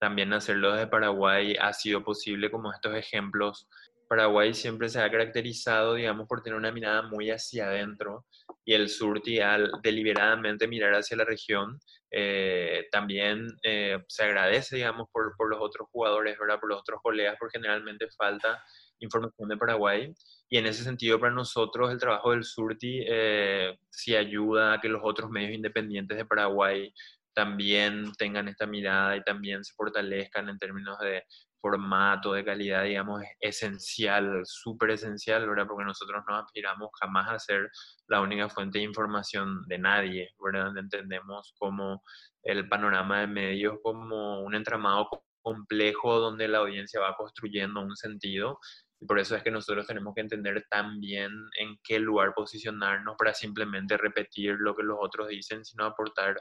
[0.00, 3.68] también hacerlo desde Paraguay ha sido posible como estos ejemplos.
[4.08, 8.24] Paraguay siempre se ha caracterizado, digamos, por tener una mirada muy hacia adentro
[8.64, 11.78] y el Surti al deliberadamente mirar hacia la región,
[12.10, 16.60] eh, también eh, se agradece, digamos, por, por, los otros jugadores, ¿verdad?
[16.60, 18.62] Por los otros colegas, porque generalmente falta
[19.00, 20.14] información de Paraguay.
[20.48, 24.88] Y en ese sentido, para nosotros, el trabajo del Surti eh, sí ayuda a que
[24.88, 26.92] los otros medios independientes de Paraguay
[27.34, 31.22] también tengan esta mirada y también se fortalezcan en términos de
[31.66, 35.66] formato, de calidad, digamos, es esencial, súper esencial, ¿verdad?
[35.66, 37.70] Porque nosotros no aspiramos jamás a ser
[38.06, 40.76] la única fuente de información de nadie, ¿verdad?
[40.78, 42.04] Entendemos como
[42.44, 45.08] el panorama de medios como un entramado
[45.42, 48.60] complejo donde la audiencia va construyendo un sentido
[49.00, 53.34] y por eso es que nosotros tenemos que entender también en qué lugar posicionarnos para
[53.34, 56.40] simplemente repetir lo que los otros dicen, sino aportar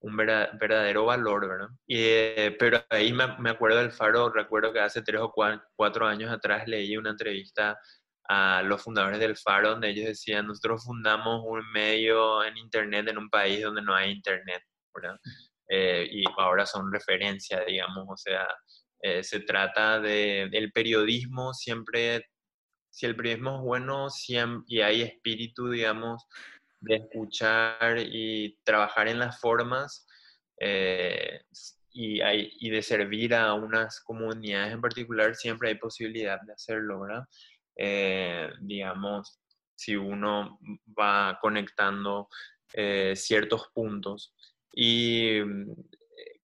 [0.00, 1.68] un verdadero valor, ¿verdad?
[1.86, 5.32] Y, eh, pero ahí me, acuerdo del Faro, recuerdo que hace tres o
[5.76, 7.78] cuatro años atrás leí una entrevista
[8.28, 13.18] a los fundadores del Faro donde ellos decían, nosotros fundamos un medio en Internet en
[13.18, 14.62] un país donde no hay Internet,
[14.94, 15.16] ¿verdad?
[15.68, 18.46] Eh, y ahora son referencia, digamos, o sea,
[19.02, 22.24] eh, se trata de, del periodismo, siempre,
[22.90, 24.08] si el periodismo es bueno
[24.66, 26.24] y hay espíritu, digamos,
[26.80, 30.06] de escuchar y trabajar en las formas
[30.60, 31.42] eh,
[31.92, 37.24] y, de servir a unas comunidades en particular, siempre hay posibilidad de hacerlo, ¿verdad?
[37.76, 39.40] Eh, digamos,
[39.74, 40.58] si uno
[40.98, 42.28] va conectando
[43.14, 44.34] ciertos puntos.
[44.72, 45.40] Y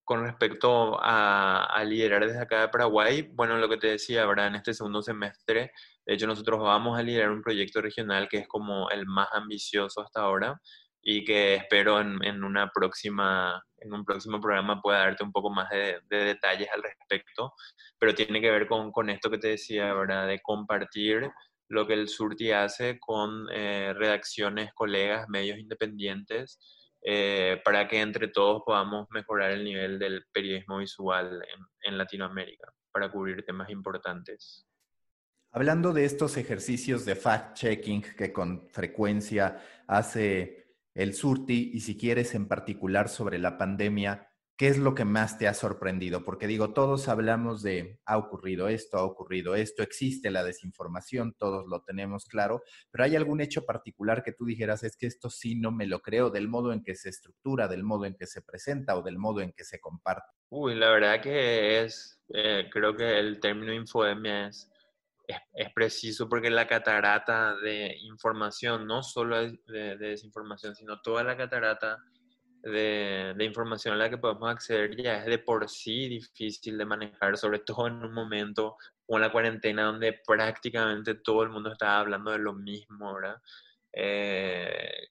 [0.04, 4.48] con respecto a, liderar desde acá de Paraguay, bueno, lo que te decía, ¿verdad?
[4.48, 5.72] En este segundo semestre,
[6.04, 10.00] de hecho, nosotros vamos a liderar un proyecto regional que es como el más ambicioso
[10.00, 10.60] hasta ahora
[11.02, 15.68] y que espero en, una próxima, en un próximo programa pueda darte un poco más
[15.70, 17.52] de, detalles al respecto,
[17.98, 20.28] pero tiene que ver con, con, esto que te decía, ¿verdad?
[20.28, 21.30] De compartir
[21.68, 26.60] lo que el Surti hace con eh, redacciones, colegas, medios independientes,
[27.04, 31.44] eh, para que entre todos podamos mejorar el nivel del periodismo visual
[31.82, 34.64] en, Latinoamérica para cubrir temas importantes.
[35.50, 42.34] Hablando de estos ejercicios de fact-checking que con frecuencia hace el Surti y si quieres
[42.34, 46.24] en particular sobre la pandemia, ¿qué es lo que más te ha sorprendido?
[46.24, 51.66] Porque digo, todos hablamos de, ha ocurrido esto, ha ocurrido esto, existe la desinformación, todos
[51.66, 55.54] lo tenemos claro, pero ¿hay algún hecho particular que tú dijeras, es que esto sí
[55.54, 58.42] no me lo creo, del modo en que se estructura, del modo en que se
[58.42, 60.30] presenta o del modo en que se comparte?
[60.50, 64.68] Uy, la verdad que es, eh, creo que el término infodemia es
[65.26, 71.98] es, preciso porque la catarata de información, no solo de, desinformación, sino toda la catarata
[72.62, 77.36] de, información a la que podemos acceder ya es de por sí difícil de manejar,
[77.36, 82.30] sobre todo en un momento como la cuarentena donde prácticamente todo el mundo estaba hablando
[82.30, 83.36] de lo mismo, ¿verdad?
[83.92, 85.08] Eh,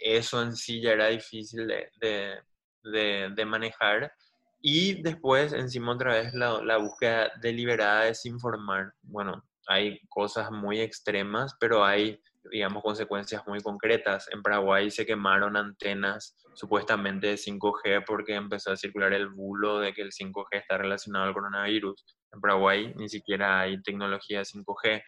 [0.00, 2.40] eso en sí ya era difícil de,
[2.82, 4.12] de, manejar.
[4.60, 8.94] Y después, encima otra vez, la, la, búsqueda deliberada de desinformar.
[9.02, 14.28] Bueno, hay cosas muy extremas, pero hay, digamos, consecuencias muy concretas.
[14.32, 19.92] En Paraguay se quemaron antenas supuestamente de 5G porque empezó a circular el bulo de
[19.92, 22.04] que el 5G está relacionado al coronavirus.
[22.32, 25.02] En Paraguay ni siquiera hay tecnología 5G.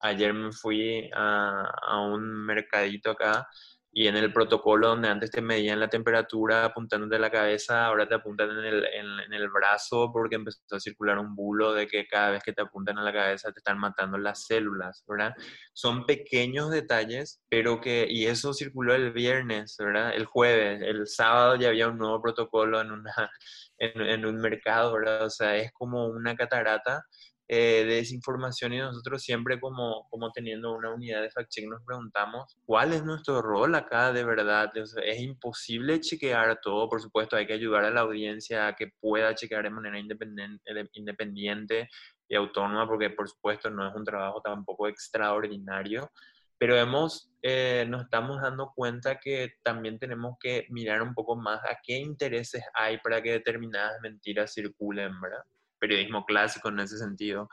[0.00, 3.46] Ayer me fui a, a un mercadito acá
[3.92, 8.14] y en el protocolo donde antes te medían la temperatura apuntándote la cabeza, ahora te
[8.14, 12.30] apuntan en el, en, el, brazo porque empezó a circular un bulo de que cada
[12.30, 15.34] vez que te apuntan a la cabeza te están matando las células, ¿verdad?
[15.72, 20.14] Son pequeños detalles, pero que, y eso circuló el viernes, ¿verdad?
[20.14, 23.12] El jueves, el sábado ya había un nuevo protocolo en, una,
[23.78, 25.26] en, en un mercado, ¿verdad?
[25.26, 27.04] O sea, es como una catarata
[27.52, 32.56] eh, de desinformación y nosotros siempre como, como teniendo una unidad de fact-check nos preguntamos
[32.64, 34.70] cuál es nuestro rol acá de verdad.
[34.76, 39.34] es imposible chequear todo, por supuesto, hay que ayudar a la audiencia a que pueda
[39.34, 41.88] chequear de manera independiente
[42.28, 46.08] y autónoma, porque por supuesto no es un trabajo tampoco extraordinario,
[46.56, 51.58] pero hemos, eh, nos estamos dando cuenta que también tenemos que mirar un poco más
[51.64, 55.42] a qué intereses hay para que determinadas mentiras circulen, ¿verdad?
[55.80, 57.48] Periodismo clásico en ese sentido,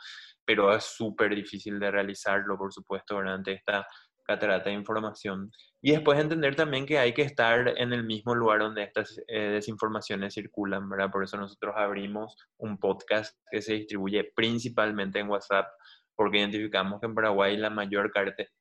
[0.46, 3.88] pero es súper difícil de realizarlo, por supuesto, durante esta
[4.28, 5.52] catarata de información.
[5.82, 9.52] Y después entender también que hay que estar en el mismo lugar donde estas eh,
[9.52, 11.10] desinformaciones circulan, ¿verdad?
[11.10, 15.68] Por eso nosotros abrimos un podcast que se distribuye principalmente en WhatsApp,
[16.16, 18.12] porque identificamos que en Paraguay la mayor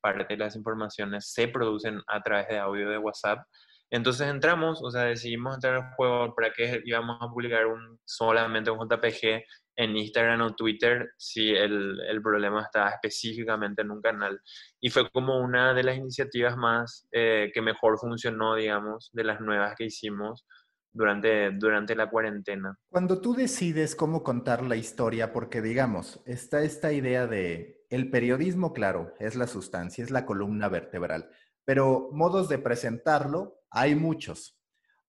[0.01, 3.39] parte de las informaciones se producen a través de audio de WhatsApp
[3.89, 8.69] entonces entramos, o sea, decidimos entrar al juego para que íbamos a publicar un, solamente
[8.69, 9.43] un JPG
[9.77, 14.41] en Instagram o Twitter si el, el, problema estaba específicamente en un canal.
[14.79, 19.39] Y fue como una de las iniciativas más eh, que mejor funcionó, digamos, de las
[19.39, 20.45] nuevas que hicimos
[20.91, 22.75] durante, durante la cuarentena.
[22.89, 28.73] Cuando tú decides cómo contar la historia, porque digamos, está esta idea de el periodismo,
[28.73, 31.29] claro, es la sustancia, es la columna vertebral,
[31.67, 34.57] pero modos de presentarlo hay muchos.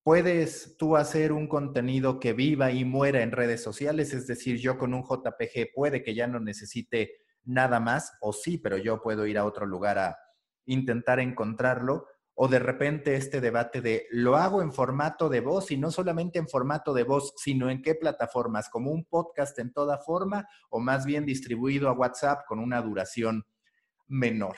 [0.03, 4.77] Puedes tú hacer un contenido que viva y muera en redes sociales, es decir, yo
[4.77, 7.13] con un JPG puede que ya no necesite
[7.45, 10.19] nada más, o sí, pero yo puedo ir a otro lugar a
[10.67, 15.77] intentar encontrarlo, o de repente este debate de lo hago en formato de voz y
[15.77, 19.99] no solamente en formato de voz, sino en qué plataformas, como un podcast en toda
[19.99, 23.45] forma o más bien distribuido a WhatsApp con una duración
[24.09, 24.57] menor.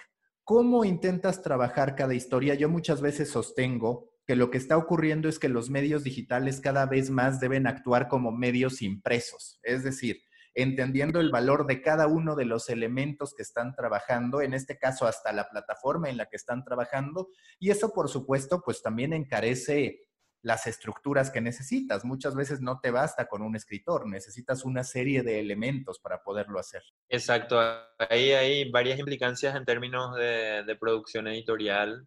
[0.51, 2.55] ¿Cómo intentas trabajar cada historia?
[2.55, 6.87] Yo muchas veces sostengo que lo que está ocurriendo es que los medios digitales cada
[6.87, 10.23] vez más deben actuar como medios impresos, es decir,
[10.55, 15.07] entendiendo el valor de cada uno de los elementos que están trabajando, en este caso
[15.07, 17.29] hasta la plataforma en la que están trabajando,
[17.61, 20.09] y eso por supuesto pues también encarece
[20.42, 22.05] las estructuras que necesitas.
[22.05, 26.59] Muchas veces no te basta con un escritor, necesitas una serie de elementos para poderlo
[26.59, 26.83] hacer.
[27.09, 27.61] Exacto,
[28.09, 32.07] ahí hay varias implicancias en términos de, producción editorial,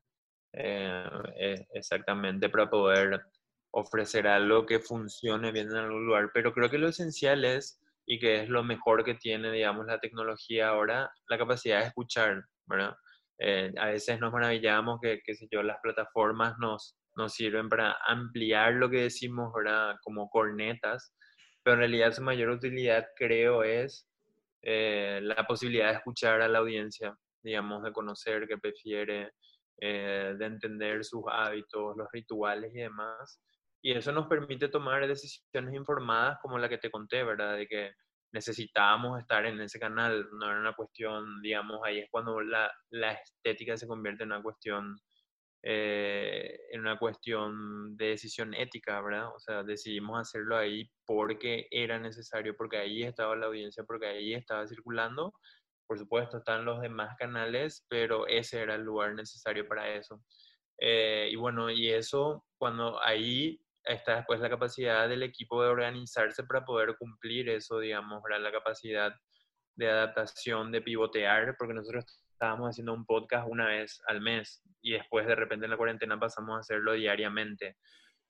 [0.53, 1.05] eh,
[1.37, 3.21] eh, exactamente para poder
[3.71, 8.19] ofrecer algo que funcione bien en algún lugar, pero creo que lo esencial es, y
[8.19, 12.95] que es lo mejor que tiene, digamos, la tecnología ahora, la capacidad de escuchar, ¿verdad?
[13.39, 17.97] Eh, a veces nos maravillamos que, qué sé yo, las plataformas nos, nos sirven para
[18.07, 19.95] ampliar lo que decimos, ¿verdad?
[20.03, 21.13] Como cornetas,
[21.63, 24.07] pero en realidad su mayor utilidad creo es
[24.61, 29.31] eh, la posibilidad de escuchar a la audiencia, digamos, de conocer qué prefiere,
[29.79, 33.41] eh, de entender sus hábitos, los rituales y demás.
[33.81, 37.57] Y eso nos permite tomar decisiones informadas como la que te conté, ¿verdad?
[37.57, 37.91] De que
[38.31, 43.11] necesitábamos estar en ese canal, no era una cuestión, digamos, ahí es cuando la, la
[43.13, 44.95] estética se convierte en una cuestión
[45.65, 49.29] eh, en una cuestión de decisión ética, ¿verdad?
[49.33, 54.33] O sea, decidimos hacerlo ahí porque era necesario, porque ahí estaba la audiencia, porque ahí
[54.33, 55.33] estaba circulando.
[55.87, 60.21] Por supuesto, están los demás canales, pero ese era el lugar necesario para eso.
[60.79, 66.43] Eh, y bueno, y eso, cuando ahí está después la capacidad del equipo de organizarse
[66.43, 69.13] para poder cumplir eso, digamos, la capacidad
[69.75, 74.91] de adaptación, de pivotear, porque nosotros estábamos haciendo un podcast una vez al mes y
[74.91, 77.77] después de repente en la cuarentena pasamos a hacerlo diariamente.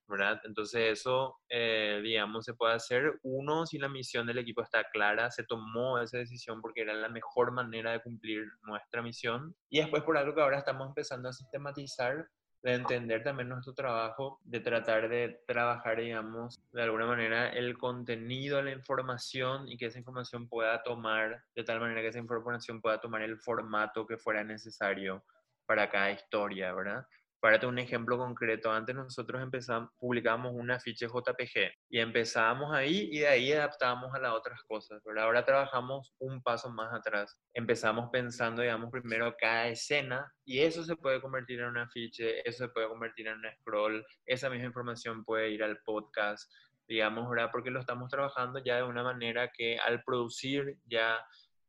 [0.05, 0.39] ¿verdad?
[0.43, 3.20] Entonces eso, eh, digamos, se puede hacer.
[3.24, 7.09] Uno, si la misión del equipo está clara, se tomó esa decisión porque era la
[7.09, 9.55] mejor manera de cumplir nuestra misión.
[9.70, 12.28] Y después por algo que ahora estamos empezando a sistematizar,
[12.64, 18.61] de entender también nuestro trabajo, de tratar de trabajar, digamos, de alguna manera el contenido
[18.61, 23.01] la información y que esa información pueda tomar, de tal manera que esa información pueda
[23.01, 25.26] tomar el formato que fuera necesario
[25.66, 27.05] para cada historia, ¿verdad?
[27.43, 33.19] Para un ejemplo concreto, antes nosotros empezamos, publicamos un afiche JPG y empezábamos ahí y
[33.19, 35.01] de ahí adaptábamos a las otras cosas.
[35.03, 37.37] Pero ahora trabajamos un paso más atrás.
[37.53, 42.63] Empezamos pensando, digamos, primero cada escena y eso se puede convertir en un afiche, eso
[42.63, 46.49] se puede convertir en un scroll, esa misma información puede ir al podcast,
[46.87, 47.49] digamos, ¿verdad?
[47.51, 51.19] Porque lo estamos trabajando ya de una manera que al producir ya,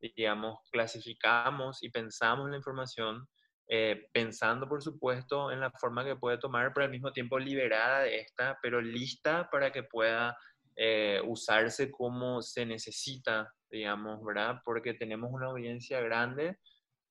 [0.00, 3.26] digamos, clasificamos y pensamos la información
[3.68, 8.00] eh, pensando por supuesto en la forma que puede tomar, pero al mismo tiempo liberada
[8.00, 10.36] de esta, pero lista para que pueda
[10.76, 14.60] eh, usarse como se necesita, digamos, ¿verdad?
[14.64, 16.58] Porque tenemos una audiencia grande,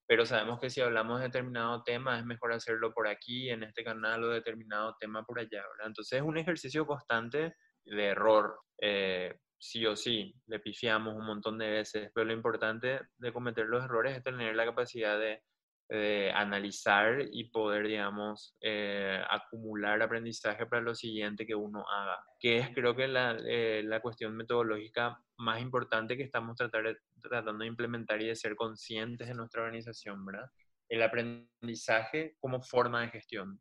[0.06, 3.84] pero sabemos que si hablamos de determinado tema es mejor hacerlo por aquí, en este
[3.84, 5.88] canal, o determinado tema por allá, ¿verdad?
[5.88, 8.60] Entonces es un ejercicio constante de error.
[8.80, 13.66] Eh, sí o sí, le pifiamos un montón de veces, pero lo importante de cometer
[13.66, 15.41] los errores es tener la capacidad de
[15.90, 22.58] eh, analizar y poder, digamos, eh, acumular aprendizaje para lo siguiente que uno haga, que
[22.58, 27.68] es creo que la, eh, la cuestión metodológica más importante que estamos tratar, tratando de
[27.68, 30.50] implementar y de ser conscientes de nuestra organización, ¿verdad?
[30.88, 33.60] El aprendizaje como forma de gestión.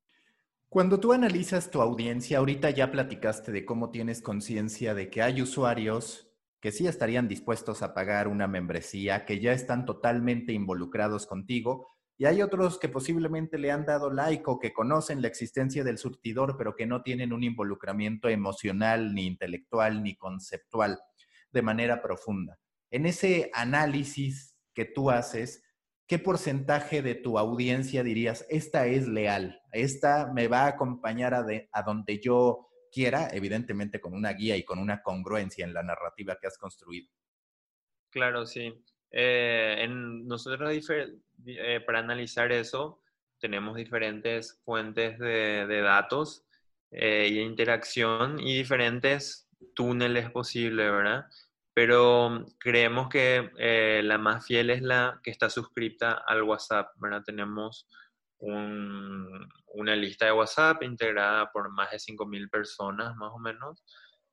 [0.68, 5.42] Cuando tú analizas tu audiencia, ahorita ya platicaste de cómo tienes conciencia de que hay
[5.42, 11.88] usuarios que sí estarían dispuestos a pagar una membresía, que ya están totalmente involucrados contigo,
[12.18, 15.98] y hay otros que posiblemente le han dado like o que conocen la existencia del
[15.98, 21.00] surtidor, pero que no tienen un involucramiento emocional, ni intelectual, ni conceptual
[21.50, 22.58] de manera profunda.
[22.90, 25.64] En ese análisis que tú haces,
[26.06, 31.46] ¿qué porcentaje de tu audiencia dirías, esta es leal, esta me va a acompañar a,
[31.72, 36.36] a donde yo quiera, evidentemente con una guía y con una congruencia en la narrativa
[36.40, 37.10] que has construido?
[38.10, 38.84] Claro, sí.
[39.12, 40.72] Eh, en nosotros
[41.46, 43.02] eh, para analizar eso
[43.38, 46.46] tenemos diferentes fuentes de, datos
[46.90, 51.26] eh, y de interacción y diferentes túneles posibles, ¿verdad?
[51.74, 53.50] Pero creemos que
[54.04, 57.22] la más fiel es la que está suscrita al WhatsApp, ¿verdad?
[57.24, 57.88] Tenemos
[58.38, 63.82] una lista de WhatsApp integrada por más de 5.000 personas, más o menos,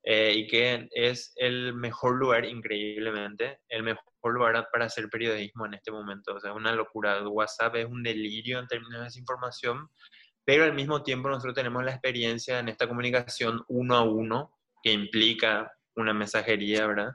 [0.04, 5.76] eh, y que es el mejor lugar, increíblemente, el mejor lugar para hacer periodismo en
[5.76, 6.36] este momento.
[6.36, 7.22] O sea, una locura.
[7.28, 9.90] WhatsApp es un delirio en términos de desinformación,
[10.46, 14.92] pero al mismo tiempo nosotros tenemos la experiencia en esta comunicación uno a uno, que
[14.92, 17.12] implica una mensajería, ¿verdad?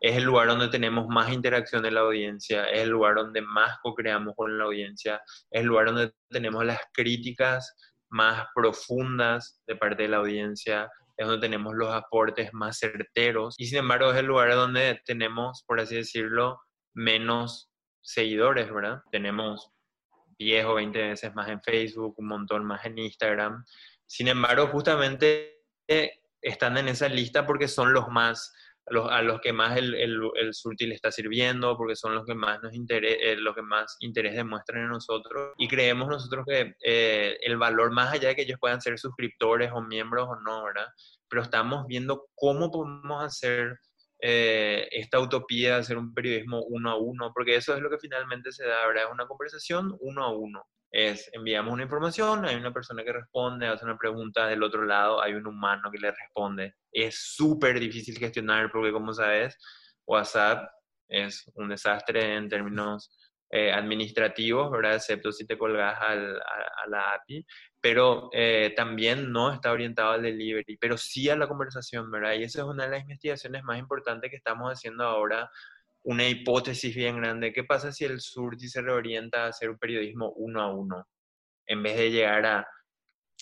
[0.00, 3.78] Es el lugar donde tenemos más interacción de la audiencia, es el lugar donde más
[3.82, 7.74] co-creamos con la audiencia, es el lugar donde tenemos las críticas
[8.10, 13.66] más profundas de parte de la audiencia, es donde tenemos los aportes más certeros y
[13.66, 16.60] sin embargo es el lugar donde tenemos, por así decirlo,
[16.94, 17.70] menos
[18.02, 19.02] seguidores, ¿verdad?
[19.10, 19.70] Tenemos
[20.38, 23.64] 10 o 20 veces más en Facebook, un montón más en Instagram.
[24.06, 28.52] Sin embargo, justamente eh, están en esa lista porque son los más,
[28.86, 32.34] a los que más el, el, el surti le está sirviendo, porque son los que
[32.34, 35.54] más nos interés, eh, los que más interés demuestran en nosotros.
[35.56, 39.70] Y creemos nosotros que eh, el valor, más allá de que ellos puedan ser suscriptores
[39.72, 40.86] o miembros o no, ¿verdad?
[41.28, 43.78] Pero estamos viendo cómo podemos hacer
[44.20, 47.98] eh, esta utopía de hacer un periodismo uno a uno, porque eso es lo que
[47.98, 49.04] finalmente se da, ¿verdad?
[49.04, 50.62] Es una conversación uno a uno.
[50.96, 55.20] Es, enviamos una información, hay una persona que responde, hace una pregunta del otro lado,
[55.20, 56.76] hay un humano que le responde.
[56.92, 59.58] Es súper difícil gestionar porque, como sabes,
[60.06, 60.70] WhatsApp
[61.08, 63.10] es un desastre en términos
[63.50, 64.94] eh, administrativos, ¿verdad?
[64.94, 67.44] Excepto si te colgas al, a, la API,
[67.80, 72.34] pero eh, también no está orientado al delivery, pero sí a la conversación, ¿verdad?
[72.34, 75.50] Y esa es una de las investigaciones más importantes que estamos haciendo ahora,
[76.04, 77.52] una hipótesis bien grande.
[77.52, 81.06] ¿Qué pasa si el Surti se reorienta a hacer un periodismo uno a uno?
[81.66, 82.68] En vez de llegar a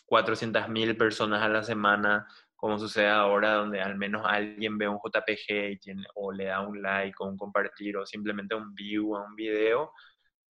[0.06, 5.72] 400.000 personas a la semana, como sucede ahora, donde al menos alguien ve un JPG
[5.72, 9.24] y tiene, o le da un like o un compartir o simplemente un view a
[9.24, 9.92] un video,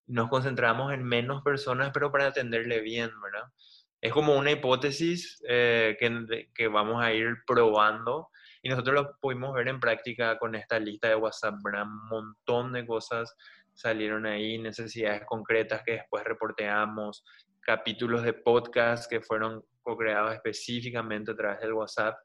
[0.07, 3.49] nos concentramos en menos personas, pero para atenderle bien, ¿verdad?
[4.03, 8.29] es como una hipótesis eh, que, que, vamos a ir probando
[8.63, 11.55] y nosotros lo pudimos ver en práctica con esta lista de WhatsApp.
[11.65, 13.35] Un montón de cosas
[13.75, 17.25] salieron ahí, necesidades concretas que después reporteamos,
[17.61, 19.65] capítulos de podcast que fueron
[19.99, 22.17] creados específicamente a través del WhatsApp.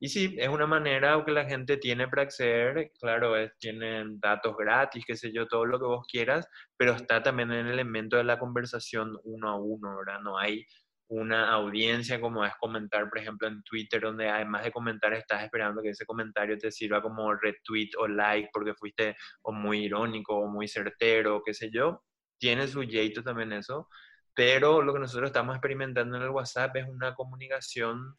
[0.00, 4.56] Y sí, es una manera que la gente tiene para acceder, claro, es, tienen datos
[4.56, 8.16] gratis, qué sé yo, todo lo que vos quieras, pero está también en el elemento
[8.16, 10.20] de la conversación uno a uno, ¿verdad?
[10.20, 10.66] No hay
[11.08, 15.82] una audiencia como es comentar, por ejemplo, en Twitter, donde además de comentar estás esperando
[15.82, 20.48] que ese comentario te sirva como retweet o like porque fuiste o muy irónico o
[20.48, 22.02] muy certero, qué sé yo.
[22.38, 23.88] Tiene su jeito también eso,
[24.34, 28.16] pero lo que nosotros estamos experimentando en el WhatsApp es una comunicación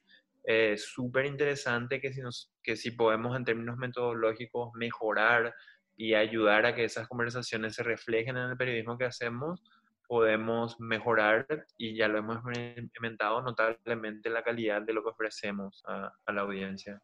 [0.48, 5.54] eh, súper interesante que si, nos, que si podemos en términos metodológicos mejorar
[5.98, 9.64] y ayudar a que esas conversaciones se reflejen en el periodismo que hacemos,
[10.08, 11.48] podemos mejorar
[11.78, 12.38] y ya lo hemos
[12.78, 17.02] implementado notablemente la calidad de lo que ofrecemos a, a la audiencia.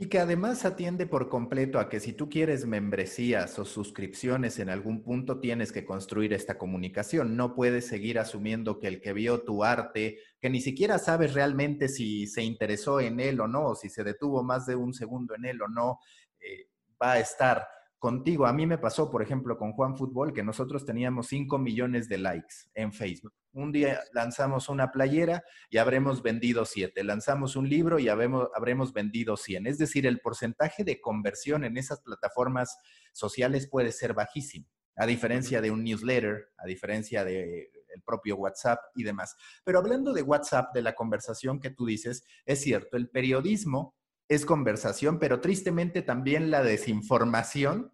[0.00, 4.70] Y que además atiende por completo a que si tú quieres membresías o suscripciones en
[4.70, 7.36] algún punto tienes que construir esta comunicación.
[7.36, 11.88] No puedes seguir asumiendo que el que vio tu arte, que ni siquiera sabes realmente
[11.88, 15.34] si se interesó en él o no, o si se detuvo más de un segundo
[15.34, 15.98] en él o no,
[16.38, 16.68] eh,
[17.02, 17.66] va a estar
[17.98, 18.46] contigo.
[18.46, 22.18] A mí me pasó, por ejemplo, con Juan Fútbol, que nosotros teníamos 5 millones de
[22.18, 23.32] likes en Facebook.
[23.52, 27.02] Un día lanzamos una playera y habremos vendido 7.
[27.04, 29.66] Lanzamos un libro y habremos, habremos vendido 100.
[29.66, 32.78] Es decir, el porcentaje de conversión en esas plataformas
[33.12, 38.78] sociales puede ser bajísimo, a diferencia de un newsletter, a diferencia de el propio WhatsApp
[38.94, 39.34] y demás.
[39.64, 43.97] Pero hablando de WhatsApp, de la conversación que tú dices, es cierto, el periodismo
[44.28, 47.92] es conversación, pero tristemente también la desinformación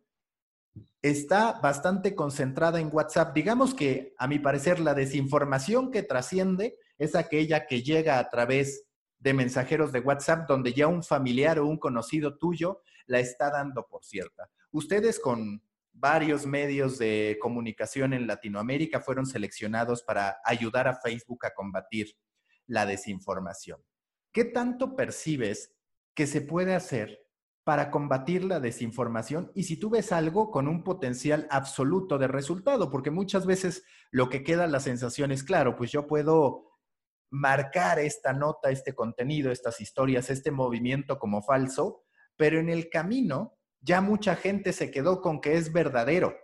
[1.00, 3.34] está bastante concentrada en WhatsApp.
[3.34, 8.86] Digamos que, a mi parecer, la desinformación que trasciende es aquella que llega a través
[9.18, 13.86] de mensajeros de WhatsApp donde ya un familiar o un conocido tuyo la está dando
[13.86, 14.50] por cierta.
[14.70, 15.62] Ustedes con
[15.92, 22.16] varios medios de comunicación en Latinoamérica fueron seleccionados para ayudar a Facebook a combatir
[22.66, 23.80] la desinformación.
[24.32, 25.73] ¿Qué tanto percibes
[26.14, 27.20] que se puede hacer
[27.64, 32.90] para combatir la desinformación y si tú ves algo con un potencial absoluto de resultado,
[32.90, 36.74] porque muchas veces lo que queda la sensación es, claro, pues yo puedo
[37.30, 42.04] marcar esta nota, este contenido, estas historias, este movimiento como falso,
[42.36, 46.36] pero en el camino ya mucha gente se quedó con que es verdadero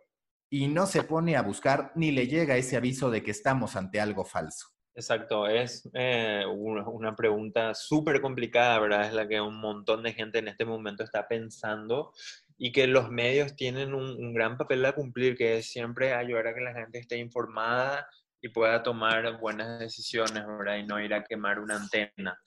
[0.51, 4.01] y no se pone a buscar ni le llega ese aviso de que estamos ante
[4.01, 4.69] algo falso.
[4.95, 9.07] Exacto, es eh, una, pregunta súper complicada, ¿verdad?
[9.07, 12.13] Es la que un montón de gente en este momento está pensando
[12.59, 16.55] y que los medios tienen un, gran papel a cumplir, que es siempre ayudar a
[16.55, 18.07] que la gente esté informada
[18.43, 20.77] y pueda tomar buenas decisiones, ¿verdad?
[20.77, 22.39] Y no ir a quemar una antena.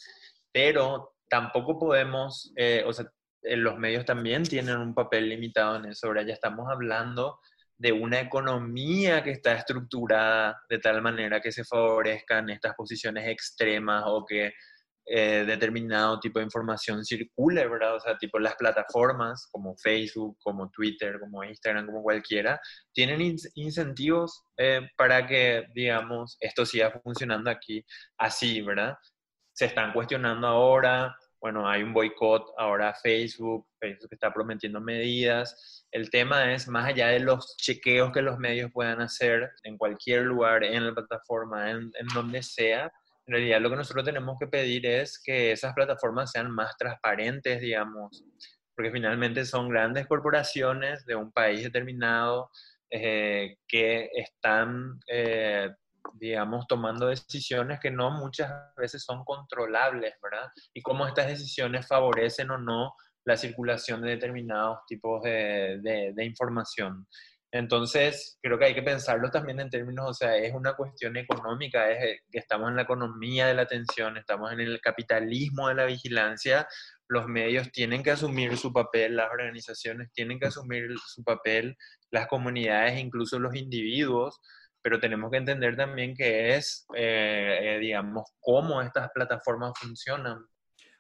[0.52, 3.10] Pero tampoco podemos, eh, o sea,
[3.44, 6.28] eh, los medios también tienen un papel limitado en eso, ¿verdad?
[6.28, 7.40] Ya estamos hablando
[7.84, 14.06] de una economía que está estructurada de tal manera que se favorezcan estas posiciones extremas
[14.08, 14.54] o que
[15.06, 17.98] eh, determinado tipo de información circule, ¿verdad?
[17.98, 22.58] O sea, tipo las plataformas como Facebook, como Twitter, como Instagram, como cualquiera,
[22.94, 27.84] tienen incentivos eh, para que, digamos, esto siga funcionando aquí
[28.18, 28.96] así, ¿verdad?
[29.52, 31.14] Se están cuestionando ahora
[31.44, 35.86] bueno, hay un boicot ahora a Facebook, Facebook está prometiendo medidas.
[35.92, 40.22] El tema es, más allá de los chequeos que los medios puedan hacer en cualquier
[40.24, 42.90] lugar, en la plataforma, en, en donde sea,
[43.26, 47.60] en realidad lo que nosotros tenemos que pedir es que esas plataformas sean más transparentes,
[47.60, 48.24] digamos,
[48.74, 52.50] porque finalmente son grandes corporaciones de un país determinado
[52.90, 55.72] eh, que están eh,
[56.14, 60.50] digamos, tomando decisiones que no muchas veces son controlables, ¿verdad?
[60.74, 62.94] Y cómo estas decisiones favorecen o no
[63.26, 67.08] la circulación de determinados tipos de, de, información.
[67.52, 71.90] Entonces, creo que hay que pensarlo también en términos, o sea, es una cuestión económica,
[71.92, 75.86] es que estamos en la economía de la atención, estamos en el capitalismo de la
[75.86, 76.68] vigilancia,
[77.08, 81.78] los medios tienen que asumir su papel, las organizaciones tienen que asumir su papel,
[82.10, 84.42] las comunidades, incluso los individuos,
[84.84, 90.46] pero tenemos que entender también que es, eh, eh, digamos, cómo estas plataformas funcionan.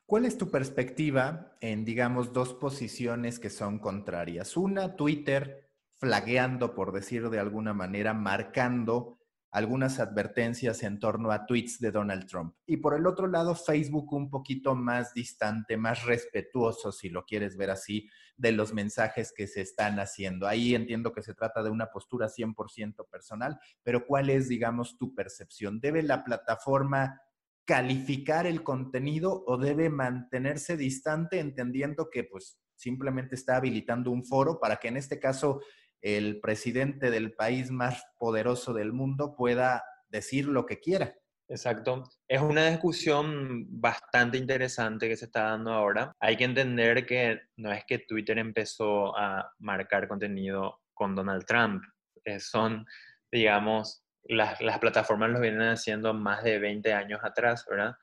[0.05, 4.55] ¿Cuál es tu perspectiva en, digamos, dos posiciones que son contrarias?
[4.55, 5.69] Una, Twitter
[5.99, 9.19] flagueando, por decir de alguna manera, marcando
[9.53, 12.55] algunas advertencias en torno a tweets de Donald Trump.
[12.65, 17.55] Y por el otro lado, Facebook un poquito más distante, más respetuoso, si lo quieres
[17.55, 20.47] ver así, de los mensajes que se están haciendo.
[20.47, 25.13] Ahí entiendo que se trata de una postura 100% personal, pero ¿cuál es, digamos, tu
[25.13, 25.79] percepción?
[25.79, 27.21] ¿Debe la plataforma
[27.63, 34.59] calificar el contenido o debe mantenerse distante entendiendo que pues simplemente está habilitando un foro
[34.59, 35.61] para que en este caso
[36.03, 41.15] el presidente del país más poderoso del mundo pueda decir lo que quiera.
[41.47, 42.03] Exacto.
[42.27, 46.11] Es una discusión bastante interesante que se está dando ahora.
[46.19, 51.83] Hay que entender que no es que Twitter empezó a marcar contenido con Donald Trump.
[52.25, 52.85] Eh, son,
[53.31, 57.95] digamos, las, las, plataformas lo vienen haciendo más de 20 años atrás, ¿verdad?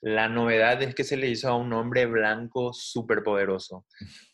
[0.00, 3.86] La novedad es que se le hizo a un hombre blanco súper poderoso,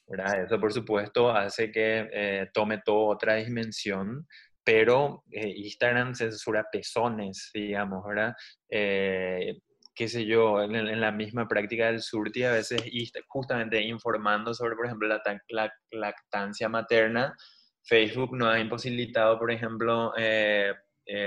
[0.06, 0.44] ¿verdad?
[0.44, 4.26] Eso, por supuesto, hace que eh, tome toda otra dimensión
[4.64, 8.34] pero eh, Instagram censura pezones, digamos, ¿verdad?
[8.70, 9.58] Eh,
[9.94, 12.82] qué sé yo, en, la misma práctica del surti, a veces
[13.28, 15.06] justamente informando sobre, por ejemplo,
[15.48, 17.36] la, lactancia materna,
[17.84, 20.72] Facebook nos ha imposibilitado, por ejemplo, eh,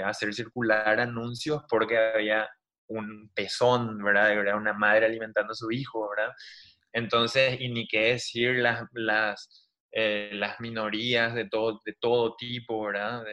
[0.03, 2.49] hacer circular anuncios porque había
[2.88, 4.55] un pezón, ¿verdad?
[4.55, 6.33] Una madre alimentando a su hijo, ¿verdad?
[6.93, 9.67] Entonces, y ni qué decir las, las
[9.99, 13.23] eh, las minorías de todo, de todo tipo, ¿verdad?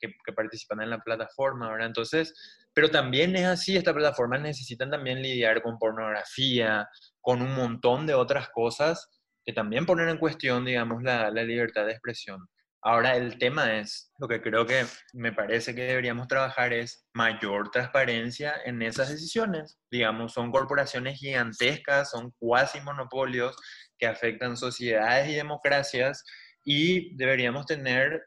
[0.00, 1.86] que, participan en la plataforma, ¿verdad?
[1.86, 2.34] Entonces,
[2.72, 6.88] pero también es así, estas plataformas necesitan también lidiar con pornografía,
[7.20, 9.08] con un montón de otras cosas
[9.44, 12.48] que también ponen en cuestión, digamos, la, la libertad de expresión.
[12.86, 17.70] Ahora el tema es, lo que creo que me parece que deberíamos trabajar es mayor
[17.70, 19.78] transparencia en esas decisiones.
[19.90, 23.56] Digamos, son corporaciones gigantescas, son cuasi monopolios
[23.96, 26.24] que afectan sociedades y democracias
[26.62, 28.22] y deberíamos tener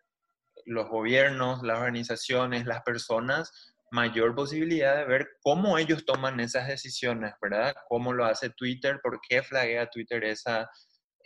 [0.65, 7.33] los gobiernos, las organizaciones, las personas mayor posibilidad de ver cómo ellos toman esas decisiones,
[7.41, 7.75] ¿verdad?
[7.87, 10.69] Cómo lo hace Twitter, por qué flaguea Twitter esa,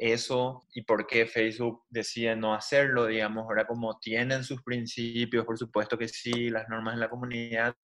[0.02, 5.60] eso y por qué Facebook decide no hacerlo, digamos, ahora como tienen sus principios, por
[5.60, 7.76] supuesto que sí, las normas de la comunidad,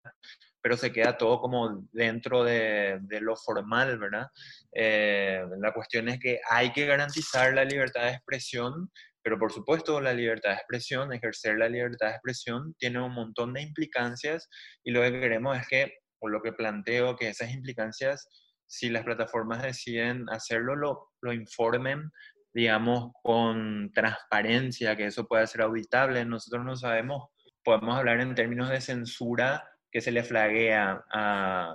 [0.59, 4.28] pero se queda todo como dentro de, lo formal, ¿verdad?
[4.74, 8.91] Eh, la cuestión es que hay que garantizar la libertad de expresión,
[9.22, 13.53] pero por supuesto la libertad de expresión, ejercer la libertad de expresión, tiene un montón
[13.53, 14.49] de implicancias
[14.84, 18.28] y lo que queremos es que, o lo que planteo, que esas implicancias,
[18.68, 22.11] si las plataformas deciden hacerlo, lo, lo informen
[22.57, 26.26] digamos, con transparencia, que eso pueda ser auditable.
[26.26, 27.30] Nosotros no sabemos,
[27.63, 31.72] podemos hablar en términos de censura que se le flaguea a,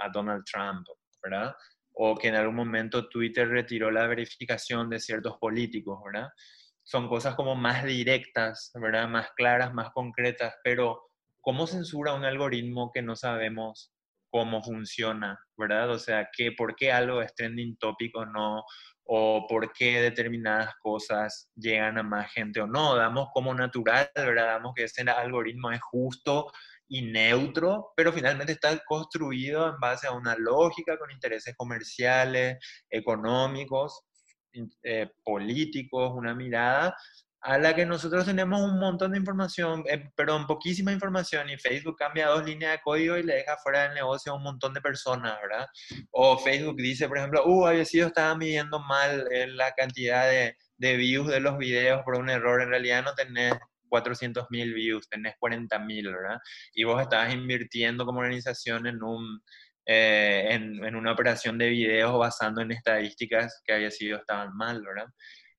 [0.00, 0.84] a, Donald Trump,
[1.22, 1.54] ¿verdad?
[1.92, 6.28] O que en algún momento Twitter retiró la verificación de ciertos políticos, ¿verdad?
[6.82, 9.06] Son cosas como más directas, ¿verdad?
[9.06, 11.02] Más claras, más concretas, pero
[11.40, 13.95] ¿cómo censura un algoritmo que no sabemos
[14.36, 15.90] cómo funciona, ¿verdad?
[15.90, 18.64] O sea, que, ¿por qué algo es trending topic o no?
[19.08, 22.96] o por qué determinadas cosas llegan a más gente o no.
[22.96, 24.46] Damos como natural, ¿verdad?
[24.54, 26.50] Damos que ese algoritmo es justo
[26.88, 32.58] y neutro, pero finalmente está construido en base a una lógica con intereses comerciales,
[32.90, 34.02] económicos,
[34.82, 36.92] eh, políticos, una mirada
[37.46, 41.96] a la que nosotros tenemos un montón de información, eh, perdón, poquísima información y Facebook
[41.96, 44.80] cambia dos líneas de código y le deja fuera del negocio a un montón de
[44.80, 45.64] personas, ¿verdad?
[46.10, 50.56] O Facebook dice, por ejemplo, uh, había sido, estaba midiendo mal eh, la cantidad de,
[50.96, 53.54] views de los videos por un error, en realidad no tenés
[53.90, 56.38] 400 mil views, tenés 40 mil, ¿verdad?
[56.74, 59.40] Y vos estabas invirtiendo como organización en, un,
[59.86, 64.82] eh, en, en, una operación de videos basando en estadísticas que había sido, estaban mal,
[64.82, 65.06] ¿verdad?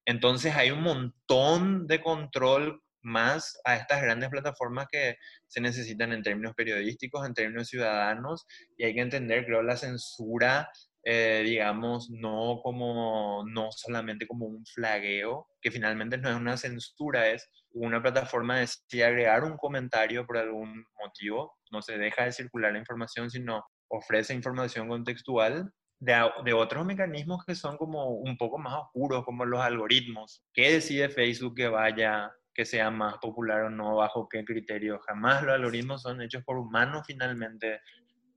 [0.08, 6.24] Entonces hay un montón de control más a estas grandes plataformas que se necesitan en
[6.24, 10.70] términos periodísticos, en términos ciudadanos, y hay que entender, creo, la censura
[11.10, 17.30] eh, digamos, no como, no solamente como un flagueo, que finalmente no es una censura,
[17.30, 22.74] es una plataforma decide agregar un comentario por algún motivo, no se deja de circular
[22.74, 28.58] la información, sino ofrece información contextual de, de, otros mecanismos que son como un poco
[28.58, 30.44] más oscuros, como los algoritmos.
[30.54, 35.00] ¿Qué decide Facebook que vaya, que sea más popular o no, bajo qué criterio?
[35.08, 37.82] Jamás los algoritmos son hechos por humanos finalmente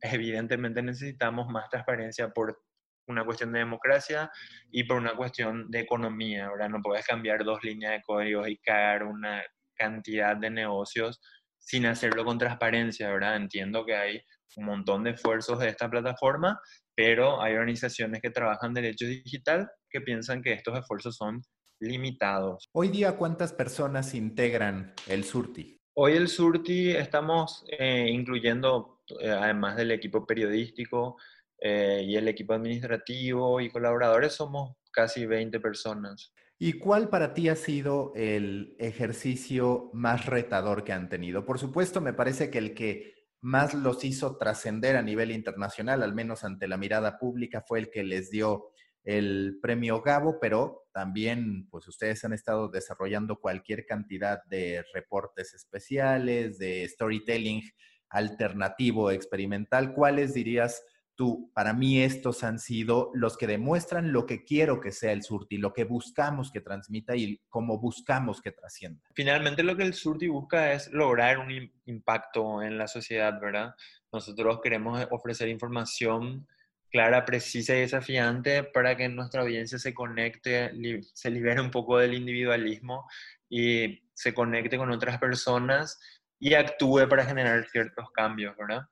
[0.02, 2.62] evidentemente necesitamos más transparencia por
[3.06, 4.30] una cuestión de democracia
[4.70, 6.68] y por una cuestión de economía, ¿verdad?
[6.68, 9.42] No puedes cambiar dos líneas de códigos y caer una
[9.74, 11.20] cantidad de negocios
[11.58, 13.36] sin hacerlo con transparencia, ¿verdad?
[13.36, 14.22] Entiendo que hay
[14.56, 16.60] un montón de esfuerzos de esta plataforma,
[17.02, 21.40] pero hay organizaciones que trabajan derecho digital que piensan que estos esfuerzos son
[21.80, 22.68] limitados.
[22.72, 25.78] Hoy día, ¿cuántas personas integran el SURTI?
[25.94, 31.16] Hoy el SURTI estamos eh, incluyendo eh, además del equipo periodístico
[31.58, 36.34] eh, y el equipo administrativo y colaboradores, somos casi 20 personas.
[36.58, 41.46] ¿Y cuál para ti ha sido el ejercicio más retador que han tenido?
[41.46, 46.14] Por supuesto, me parece que el que más los hizo trascender a nivel internacional, al
[46.14, 48.70] menos ante la mirada pública, fue el que les dio
[49.04, 56.58] el premio Gabo, pero también pues ustedes han estado desarrollando cualquier cantidad de reportes especiales,
[56.58, 57.62] de storytelling
[58.10, 59.94] alternativo, experimental.
[59.94, 60.82] ¿Cuáles dirías
[61.20, 65.22] tú, para mí estos han sido los que demuestran lo que quiero que sea el
[65.22, 69.02] Surti, lo que buscamos que transmita y cómo buscamos que trascienda?
[69.14, 73.74] Finalmente lo que el Surti busca es lograr un impacto en la sociedad, ¿verdad?
[74.10, 76.48] Nosotros queremos ofrecer información
[76.90, 80.72] clara, precisa y desafiante para que nuestra audiencia se conecte,
[81.12, 83.06] se libere un poco del individualismo
[83.46, 86.00] y se conecte con otras personas
[86.38, 88.86] y actúe para generar ciertos cambios, ¿verdad?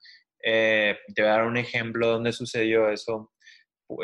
[0.44, 3.32] Eh, te voy a dar un ejemplo donde sucedió eso.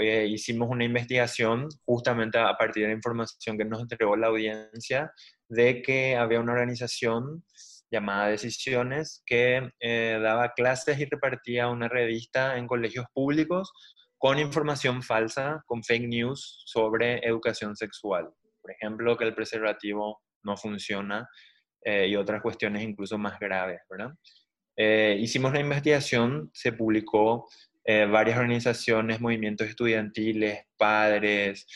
[0.01, 5.13] Eh, hicimos una investigación justamente a partir de la información que nos entregó la audiencia
[5.49, 7.45] de que había una organización
[7.91, 13.73] llamada Decisiones, que eh, daba clases y repartía una revista en colegios públicos
[14.19, 18.31] con información falsa, con fake news sobre educación sexual.
[18.61, 21.29] Por ejemplo, que el preservativo no funciona
[21.83, 24.13] eh, y otras cuestiones incluso más graves, ¿verdad?
[24.77, 27.49] Eh, hicimos la investigación, se publicó
[27.87, 31.67] varias organizaciones, movimientos estudiantiles, padres,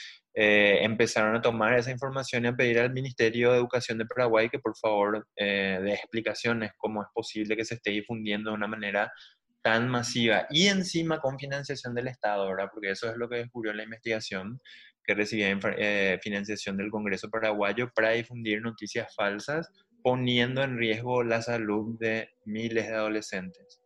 [0.40, 4.48] eh, empezaron a tomar esa información y a pedir al Ministerio de Educación de Paraguay
[4.48, 8.68] que por favor eh, dé explicaciones cómo es posible que se esté difundiendo de una
[8.68, 9.12] manera
[9.62, 12.68] tan masiva y encima con financiación del Estado, ¿verdad?
[12.72, 14.60] Porque eso es lo que descubrió la investigación,
[15.02, 19.68] que recibía eh, financiación del Congreso paraguayo para difundir noticias falsas,
[20.02, 23.80] poniendo en riesgo la salud de miles de adolescentes.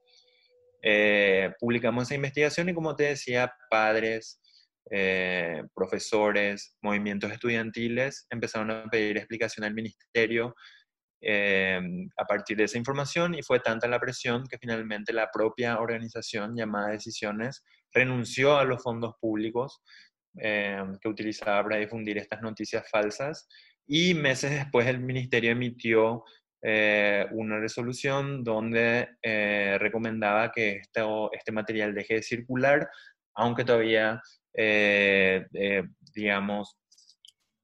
[1.61, 4.43] publicamos esa investigación y como te decía, padres,
[4.91, 10.55] eh, profesores, movimientos estudiantiles empezaron a pedir explicación al ministerio
[11.21, 11.81] eh,
[12.17, 16.57] a partir de esa información y fue tanta la presión que finalmente la propia organización
[16.57, 19.83] llamada Decisiones renunció a los fondos públicos
[20.39, 23.49] eh, que utilizaba para difundir estas noticias falsas
[23.87, 26.25] y meses después el ministerio emitió
[27.33, 29.09] una resolución donde
[29.81, 30.81] recomendaba que
[31.33, 32.89] este material deje de circular,
[33.35, 34.23] aunque todavía
[34.55, 35.83] eh, eh,
[36.15, 36.77] digamos,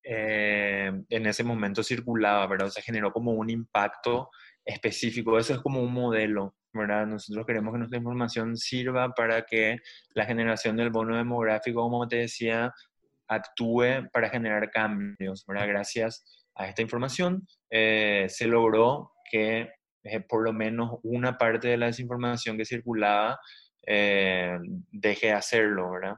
[0.02, 2.68] eh, en ese momento circulaba, ¿verdad?
[2.68, 4.30] se generó como un impacto
[4.64, 5.38] específico.
[5.38, 7.06] Eso es como un modelo, ¿verdad?
[7.06, 9.78] Nosotros queremos que nuestra información sirva para que
[10.14, 12.72] la generación del bono demográfico, como te decía,
[13.28, 15.44] actúe para generar cambios.
[15.46, 19.70] Gracias a esta información se logró que
[20.28, 23.38] por lo menos una parte de la desinformación que circulaba
[23.86, 26.16] deje de hacerlo, ¿verdad?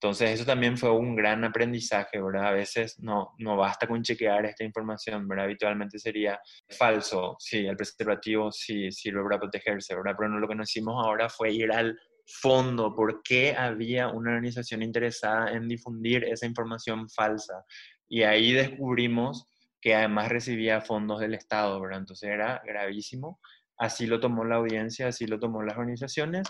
[0.00, 2.48] Entonces eso también fue un gran aprendizaje, ¿verdad?
[2.48, 5.46] A veces no, no basta con chequear esta información, ¿verdad?
[5.46, 6.38] Habitualmente sería
[6.68, 10.14] falso, sí, el preservativo sí sirve para protegerse, ¿verdad?
[10.18, 14.30] Pero no, lo que nos hicimos ahora fue ir al fondo, por qué había una
[14.30, 17.64] organización interesada en difundir esa información falsa.
[18.08, 19.48] Y ahí descubrimos
[19.80, 22.00] que además recibía fondos del Estado, ¿verdad?
[22.00, 23.38] Entonces era gravísimo.
[23.76, 26.48] Así lo tomó la audiencia, así lo tomó las organizaciones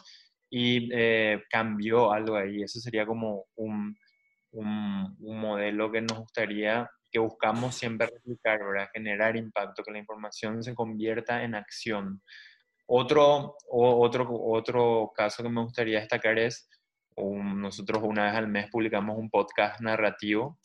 [0.50, 2.62] y eh, cambió algo ahí.
[2.62, 3.96] Eso sería como un,
[4.52, 8.88] un, modelo que nos gustaría, que buscamos siempre replicar, ¿verdad?
[8.92, 12.22] Generar impacto, que la información se convierta en acción.
[12.86, 16.68] Otro, otro, otro caso que me gustaría destacar es,
[17.16, 20.58] nosotros una vez al mes publicamos un podcast narrativo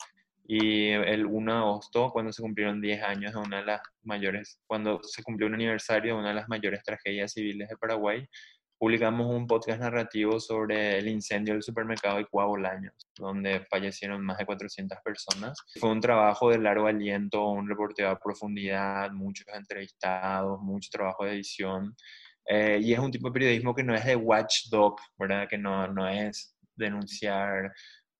[0.44, 4.60] y el 1 de agosto, cuando se cumplieron 10 años de una de las mayores,
[4.66, 8.26] cuando se cumplió un aniversario de una de las mayores tragedias civiles de Paraguay,
[8.80, 14.46] publicamos un podcast narrativo sobre el incendio del supermercado de Bolaños, donde fallecieron más de
[14.46, 15.58] 400 personas.
[15.78, 21.32] Fue un trabajo de largo aliento, un reporteo a profundidad, muchos entrevistados, mucho trabajo de
[21.32, 21.94] edición.
[22.46, 25.46] Eh, y es un tipo de periodismo que no es de watchdog, ¿verdad?
[25.46, 27.70] Que no, no es denunciar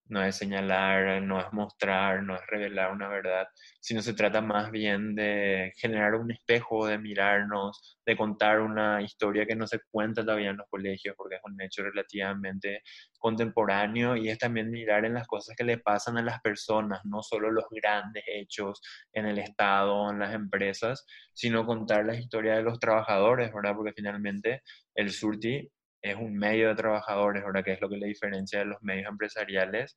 [0.05, 3.47] no es señalar, no es mostrar, no es revelar una verdad,
[3.79, 9.45] sino se trata más bien de generar un espejo, de mirarnos, de contar una historia
[9.45, 12.81] que no se cuenta todavía en los colegios, porque es un hecho relativamente
[13.19, 17.21] contemporáneo y es también mirar en las cosas que le pasan a las personas, no
[17.23, 18.81] solo los grandes hechos
[19.13, 23.75] en el Estado, en las empresas, sino contar la historia de los trabajadores, ¿verdad?
[23.75, 24.61] Porque finalmente
[24.95, 25.69] el Surti
[26.01, 27.63] es un medio de trabajadores, ¿verdad?
[27.63, 29.95] Que es lo que le diferencia de los medios empresariales,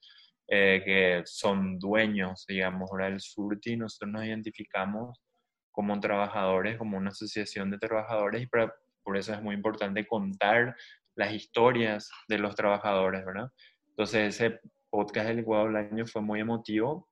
[0.48, 5.20] eh, que son dueños, digamos, ahora del Surti, nosotros nos identificamos
[5.70, 10.76] como trabajadores, como una asociación de trabajadores, y por eso es muy importante contar
[11.16, 13.48] las historias de los trabajadores, ¿verdad?
[13.88, 17.08] Entonces ese podcast del licuado del año fue muy emotivo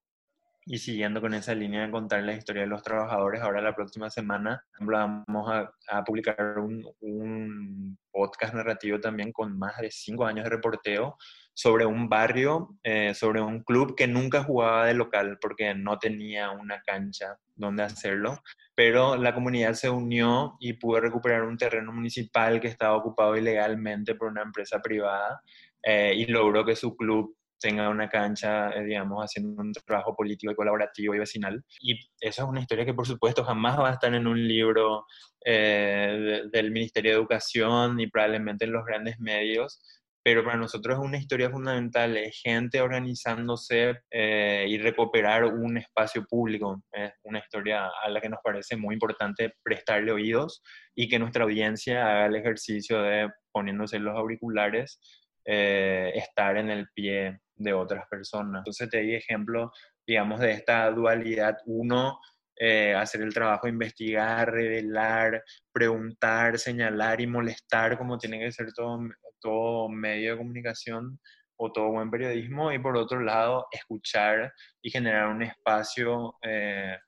[0.64, 4.10] Y siguiendo con esa línea de contar la historia de los trabajadores, ahora la próxima
[4.10, 10.50] semana vamos a, publicar un, un, podcast narrativo también con más de cinco años de
[10.50, 11.16] reporteo
[11.54, 16.50] sobre un barrio, eh, sobre un club que nunca jugaba de local porque no tenía
[16.50, 18.42] una cancha donde hacerlo,
[18.74, 24.14] pero la comunidad se unió y pudo recuperar un terreno municipal que estaba ocupado ilegalmente
[24.14, 25.42] por una empresa privada
[25.82, 30.52] eh, y logró que su club tenga una cancha, eh, digamos, haciendo un trabajo político
[30.52, 31.64] y colaborativo y vecinal.
[31.80, 35.06] Y eso es una historia que, por supuesto, jamás va a estar en un libro
[35.44, 39.80] del Ministerio de Educación y probablemente en los grandes medios,
[40.24, 46.24] pero para nosotros es una historia fundamental, es gente organizándose eh, y recuperar un espacio
[46.24, 46.82] público.
[46.92, 50.62] Es una historia a la que nos parece muy importante prestarle oídos
[50.94, 55.00] y que nuestra audiencia haga el ejercicio de poniéndose los auriculares,
[55.44, 58.60] eh, estar en el pie de otras personas.
[58.60, 59.70] Entonces te di ejemplo,
[60.06, 61.58] digamos, de esta dualidad.
[61.66, 62.18] Uno,
[62.56, 65.42] eh, hacer el trabajo, investigar, revelar,
[65.72, 69.00] preguntar, señalar y molestar, como tiene que ser todo,
[69.40, 71.18] todo medio de comunicación
[71.56, 72.70] o todo buen periodismo.
[72.70, 74.52] Y por otro lado, escuchar
[74.82, 76.98] y generar un espacio eh,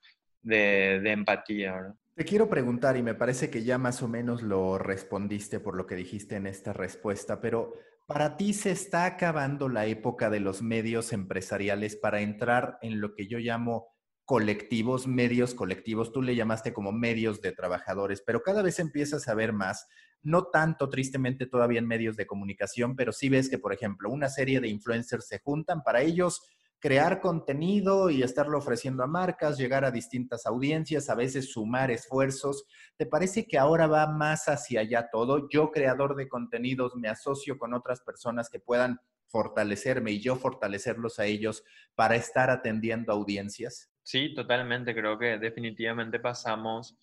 [0.41, 1.93] de, de, empatía.
[2.15, 5.85] Te quiero preguntar, y me parece que ya más o menos lo respondiste por lo
[5.85, 7.75] que dijiste en esta respuesta, pero
[8.05, 13.15] ¿para ti se está acabando la época de los medios empresariales para entrar en lo
[13.15, 13.95] que yo llamo
[14.25, 19.35] colectivos, medios colectivos, tú le llamaste como medios de trabajadores, pero cada vez empiezas a
[19.35, 19.87] ver más,
[20.23, 24.29] no tanto tristemente todavía en medios de comunicación, pero sí ves que, por ejemplo, una
[24.29, 26.41] serie de influencers se juntan para ellos
[26.85, 32.67] crear contenido y estarlo ofreciendo a marcas, llegar a distintas audiencias, a veces sumar esfuerzos.
[32.95, 35.49] ¿Te parece que ahora va más hacia allá todo?
[35.49, 41.17] Yo, creador de contenidos, me asocio con otras personas que puedan fortalecerme y yo fortalecerlos
[41.17, 41.63] a ellos
[41.95, 43.91] para estar atendiendo audiencias?
[44.03, 44.93] Sí, totalmente.
[44.93, 46.95] Creo que definitivamente pasamos,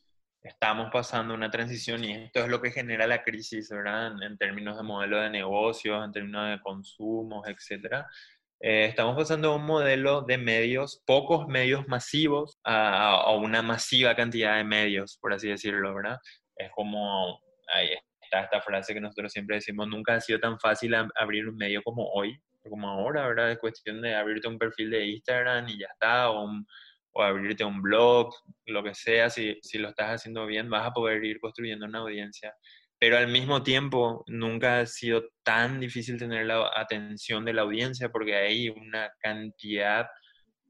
[0.44, 4.12] estamos pasando una transición y esto es lo que genera la crisis, ¿verdad?
[4.22, 8.06] En, términos de modelo de negocios, en términos de consumos, etcétera.
[8.64, 14.56] Eh, estamos pasando a un modelo de medios, pocos medios masivos, a, una masiva cantidad
[14.56, 16.16] de medios, por así decirlo, ¿verdad?
[16.54, 17.40] Es como,
[17.74, 17.88] ahí
[18.20, 21.82] está esta frase que nosotros siempre decimos, nunca ha sido tan fácil abrir un medio
[21.82, 22.40] como hoy,
[22.70, 23.50] como ahora, ¿verdad?
[23.50, 26.64] Es cuestión de abrirte un perfil de Instagram y ya está, o un,
[27.14, 28.32] o abrirte un blog,
[28.66, 31.98] lo que sea, si, si lo estás haciendo bien, vas a poder ir construyendo una
[31.98, 32.54] audiencia.
[33.02, 38.10] Pero al mismo tiempo, nunca ha sido tan difícil tener la atención de la audiencia
[38.10, 40.06] porque hay una cantidad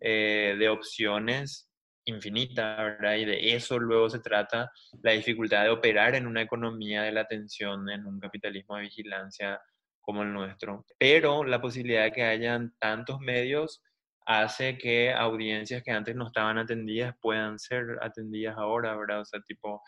[0.00, 1.70] eh, de opciones
[2.06, 3.16] infinita, ¿verdad?
[3.16, 4.70] Y de eso luego se trata
[5.02, 9.60] la dificultad de operar en una economía de la atención, en un capitalismo de vigilancia
[10.00, 10.86] como el nuestro.
[10.98, 13.82] Pero la posibilidad de que hayan tantos medios
[14.24, 19.20] hace que audiencias que antes no estaban atendidas puedan ser atendidas ahora, ¿verdad?
[19.20, 19.82] O sea, tipo,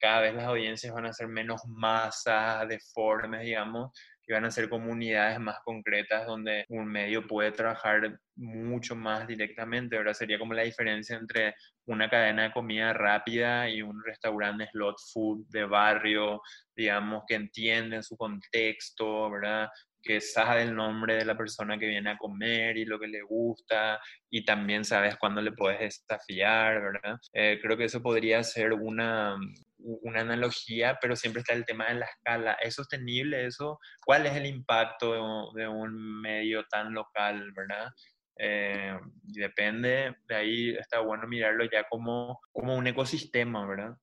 [0.00, 3.92] cada vez las audiencias van a ser menos masas, deformes, digamos,
[4.26, 9.98] y van a ser comunidades más concretas donde un medio puede trabajar mucho más directamente,
[9.98, 10.14] ¿verdad?
[10.14, 11.54] Sería como la diferencia entre
[11.86, 16.40] una cadena de comida rápida y un restaurante slot food de barrio,
[16.74, 19.68] digamos, que entiende su contexto, ¿verdad?
[20.02, 23.22] que sabe el nombre de la persona que viene a comer y lo que le
[23.22, 27.18] gusta y también sabes cuándo le puedes desafiar, ¿verdad?
[27.32, 29.36] Eh, creo que eso podría ser una,
[29.82, 32.52] una analogía, pero siempre está el tema de la escala.
[32.54, 33.78] ¿Es sostenible eso?
[34.04, 37.88] ¿Cuál es el impacto de, un medio tan local, verdad?
[38.36, 43.94] Eh, depende, de ahí está bueno mirarlo ya como, como un ecosistema, ¿verdad?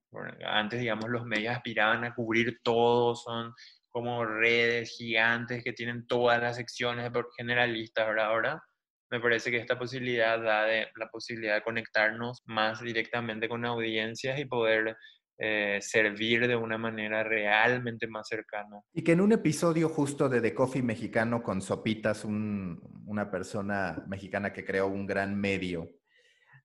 [0.45, 3.53] antes, digamos, los medios aspiraban a cubrir todo, son
[3.89, 8.27] como redes gigantes que tienen todas las secciones generalistas, ¿verdad?
[8.27, 8.63] Ahora
[9.09, 14.37] me parece que esta posibilidad da de, la posibilidad de conectarnos más directamente con audiencias
[14.39, 14.95] y poder
[15.39, 18.81] eh, servir de una manera realmente más cercana.
[18.93, 24.51] Y que en un episodio justo de The Coffee Mexicano con Sopitas, una persona mexicana
[24.51, 25.89] que creó un gran medio,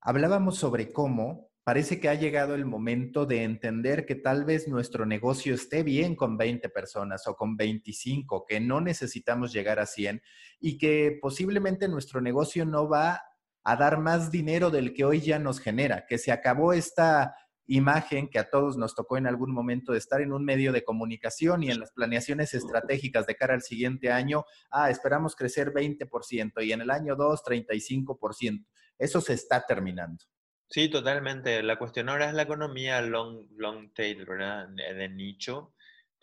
[0.01, 5.07] hablábamos sobre cómo parece que ha llegado el momento de entender que tal vez nuestro
[5.07, 10.23] negocio esté bien con 20 personas o con 25, que no necesitamos llegar a 100
[10.61, 13.23] y que posiblemente nuestro negocio no va
[13.64, 18.28] a dar más dinero del que hoy ya nos genera, que se acabó esta imagen
[18.28, 21.62] que a todos nos tocó en algún momento de estar en un medio de comunicación
[21.62, 26.72] y en las planeaciones estratégicas de cara al siguiente año, ah, esperamos crecer 20% y
[26.72, 28.66] en el año 2, 35%.
[28.98, 30.24] Eso se está terminando.
[30.72, 31.62] Sí, totalmente.
[31.62, 34.68] La cuestión ahora es la economía long, long tail, ¿verdad?
[34.68, 35.74] De, nicho.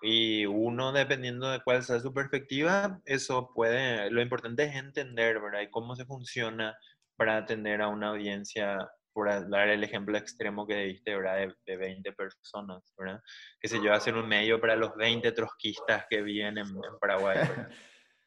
[0.02, 5.62] Y uno, dependiendo de cuál sea su perspectiva, eso puede, lo importante es entender, ¿verdad?
[5.62, 6.76] Y cómo se funciona
[7.16, 11.54] para atender a una audiencia, por dar el ejemplo extremo que diste, ¿verdad?
[11.66, 13.22] De, 20 personas, ¿verdad?
[13.60, 16.68] Que se lleva a hacer un medio para los 20 trotskistas que viven en,
[17.00, 17.38] Paraguay,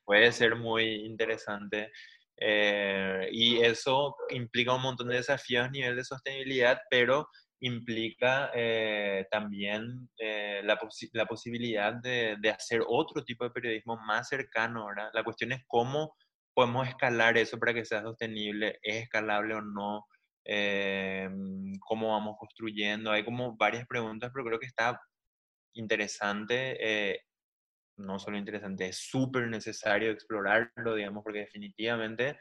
[0.05, 1.93] Puede ser muy interesante.
[2.37, 7.29] Eh, y eso implica un montón de desafíos a nivel de sostenibilidad, pero
[7.61, 10.77] implica eh, también eh, la,
[11.13, 15.11] la, posibilidad de, de, hacer otro tipo de periodismo más cercano, ¿verdad?
[15.15, 16.17] La cuestión es cómo
[16.55, 20.07] podemos escalar eso para que sea sostenible, es escalable o no,
[20.45, 21.29] eh,
[21.81, 25.01] cómo vamos construyendo, hay como varias preguntas, pero creo que está
[25.75, 27.21] interesante,
[27.97, 32.39] no solo interesante, es súper necesario explorarlo, digamos, porque definitivamente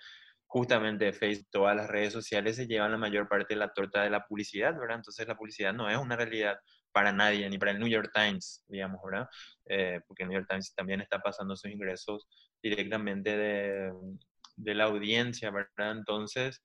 [0.51, 4.09] justamente Facebook, todas las redes sociales se llevan la mayor parte de la torta de
[4.09, 4.97] la publicidad, ¿verdad?
[4.97, 6.57] Entonces la publicidad no es una realidad
[6.91, 9.29] para nadie, ni para el New York Times, digamos, ¿verdad?
[9.69, 12.27] Eh, porque el New York Times también está pasando sus ingresos
[12.61, 13.93] directamente de,
[14.57, 15.91] de la audiencia, ¿verdad?
[15.91, 16.61] Entonces,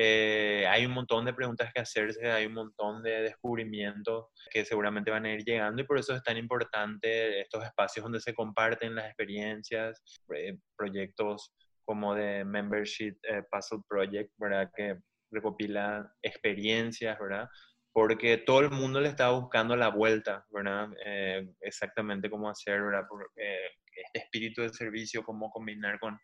[0.00, 5.10] eh, hay un montón de preguntas que hacerse, hay un montón de descubrimientos que seguramente
[5.10, 8.94] van a ir llegando y por eso es tan importante estos espacios donde se comparten
[8.94, 10.00] las experiencias,
[10.36, 11.52] eh, proyectos
[11.84, 14.70] como de Membership eh, Puzzle Project, ¿verdad?
[14.76, 14.98] Que
[15.32, 17.48] recopila experiencias, ¿verdad?
[17.92, 20.90] Porque todo el mundo le está buscando la vuelta, ¿verdad?
[21.04, 23.04] Eh, exactamente cómo hacer, ¿verdad?
[23.36, 26.20] Eh, este espíritu de servicio, cómo combinar con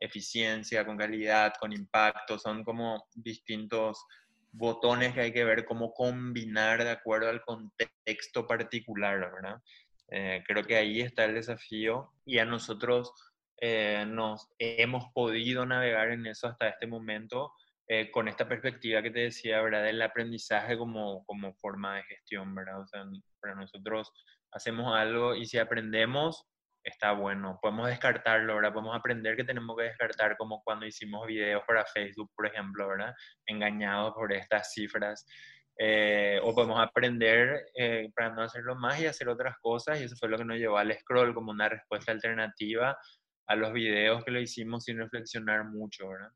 [0.00, 4.04] eficiencia, con calidad, con impacto, son como distintos
[4.52, 9.60] botones que hay que ver cómo combinar de acuerdo al contexto particular, ¿verdad?
[10.46, 13.12] creo que ahí está el desafío y a nosotros
[13.60, 17.52] eh, nos hemos podido navegar en eso hasta este momento
[17.88, 19.82] eh, con esta perspectiva que te decía, ¿verdad?
[19.82, 22.84] Del aprendizaje como, como forma de gestión, ¿verdad?
[23.40, 24.12] Para nosotros
[24.52, 26.46] hacemos algo y si aprendemos,
[26.88, 27.58] está bueno.
[27.62, 28.72] Podemos descartarlo, ¿verdad?
[28.72, 33.14] Podemos aprender que tenemos que descartar, como cuando hicimos videos para Facebook, por ejemplo, ¿verdad?
[33.46, 35.26] Engañados por estas cifras.
[35.80, 37.66] Eh, o podemos aprender
[38.16, 40.76] para no hacerlo más y hacer otras cosas, y eso fue lo que nos llevó
[40.76, 42.96] al scroll como una respuesta alternativa
[43.48, 46.30] a los videos que lo hicimos sin reflexionar mucho, ¿verdad?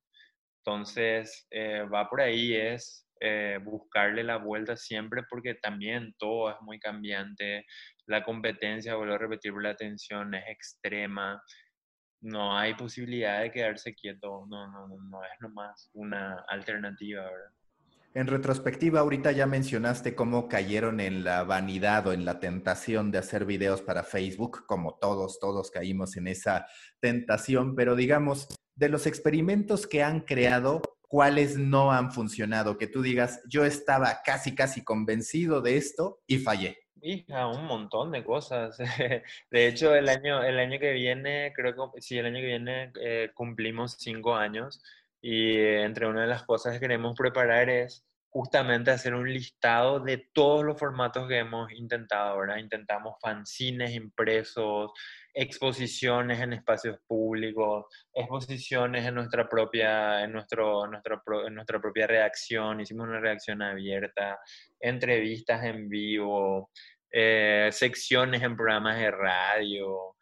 [0.64, 6.56] Entonces, eh, va por ahí, es eh, buscarle la vuelta siempre porque también todo es
[6.62, 7.66] muy cambiante,
[8.06, 11.42] la competencia, vuelvo a repetir, la atención es extrema,
[12.20, 17.52] no hay posibilidad de quedarse quieto, no, no, no, no es nomás una alternativa, ¿verdad?
[18.14, 23.16] En retrospectiva, ahorita ya mencionaste cómo cayeron en la vanidad o en la tentación de
[23.16, 26.66] hacer videos para Facebook, como todos, todos caímos en esa
[27.00, 32.76] tentación, pero digamos, de los experimentos que han creado, ¿cuáles no han funcionado?
[32.76, 36.81] Que tú digas, yo estaba casi, casi convencido de esto y fallé.
[37.04, 38.78] Hija, un montón de cosas.
[39.50, 42.92] De hecho, el año, el año que viene, creo que sí, el año que viene
[43.00, 44.80] eh, cumplimos cinco años
[45.20, 50.28] y entre una de las cosas que queremos preparar es justamente hacer un listado de
[50.32, 52.58] todos los formatos que hemos intentado, ¿verdad?
[52.58, 54.92] Intentamos fanzines impresos,
[55.34, 63.08] exposiciones en espacios públicos, exposiciones en nuestra propia, en nuestro, en nuestra propia redacción, hicimos
[63.08, 64.38] una redacción abierta,
[64.80, 66.70] entrevistas en vivo,
[67.10, 70.16] eh, secciones en programas de radio,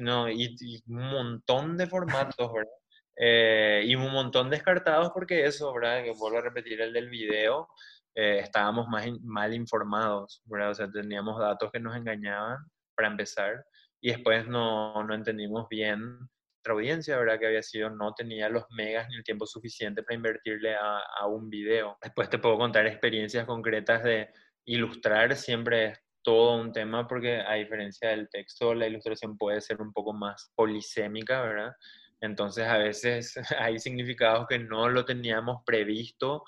[0.00, 2.72] no, y, y un montón de formatos, ¿verdad?
[3.16, 6.02] Eh, y un montón descartados porque eso, ¿verdad?
[6.02, 7.68] Que vuelvo a repetir el del video,
[8.14, 10.70] eh, estábamos más mal informados, ¿verdad?
[10.70, 12.58] O sea, teníamos datos que nos engañaban
[12.94, 13.64] para empezar
[14.00, 17.38] y después no, no entendimos bien nuestra audiencia, ¿verdad?
[17.38, 21.26] Que había sido, no tenía los megas ni el tiempo suficiente para invertirle a, a
[21.26, 21.96] un video.
[22.02, 24.28] Después te puedo contar experiencias concretas de
[24.66, 29.80] ilustrar siempre es todo un tema porque a diferencia del texto, la ilustración puede ser
[29.80, 31.72] un poco más polisémica, ¿verdad?
[32.20, 36.44] Entonces a veces hay significados que no lo teníamos previsto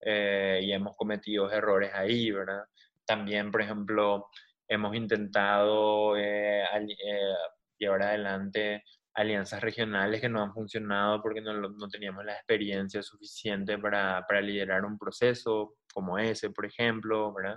[0.00, 2.64] eh, y hemos cometido errores ahí, ¿verdad?
[3.06, 4.28] También, por ejemplo,
[4.70, 7.34] hemos intentado eh, eh,
[7.78, 8.82] llevar adelante
[9.14, 14.40] alianzas regionales que no han funcionado porque no, no teníamos la experiencia suficiente para, para,
[14.40, 17.56] liderar un proceso como ese, por ejemplo, ¿verdad?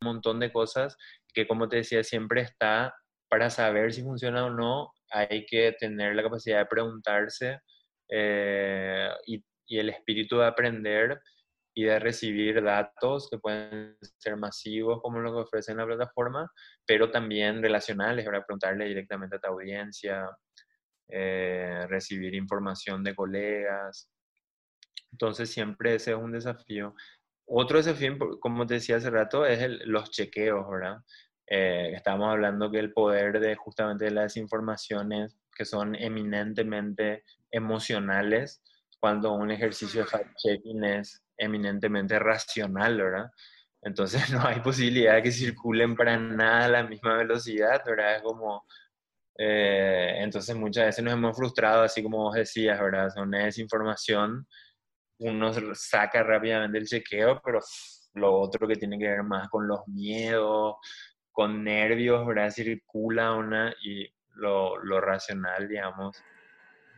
[0.00, 0.96] Un montón de cosas
[1.34, 2.94] que, como te decía, siempre está
[3.28, 7.60] para saber si funciona o no hay que tener la capacidad de preguntarse
[8.08, 11.18] eh, y, el espíritu de aprender
[11.74, 16.50] y de recibir datos que pueden ser masivos como lo que ofrece la plataforma,
[16.86, 20.28] pero también relacionales, para preguntarle directamente a tu audiencia,
[21.08, 24.10] eh, recibir información de colegas.
[25.12, 26.94] Entonces siempre ese es un desafío.
[27.46, 30.98] Otro desafío, como te decía hace rato, es los chequeos, ¿verdad?
[31.46, 38.62] Eh, estamos hablando que el poder de justamente las informaciones que son eminentemente emocionales,
[39.00, 43.30] cuando un ejercicio de fact-checking es eminentemente racional, ¿verdad?
[43.82, 48.16] Entonces no hay posibilidad de que circulen para nada a la misma velocidad, ¿verdad?
[48.16, 48.64] Es como,
[49.38, 53.10] eh, entonces muchas veces nos hemos frustrado, así como vos decías, ¿verdad?
[53.10, 54.46] Son desinformación,
[55.18, 57.60] uno saca rápidamente el chequeo, pero
[58.14, 60.76] lo otro que tiene que ver más con los miedos,
[61.32, 62.50] con nervios, ¿verdad?
[62.50, 66.16] Circula una y lo racional, digamos,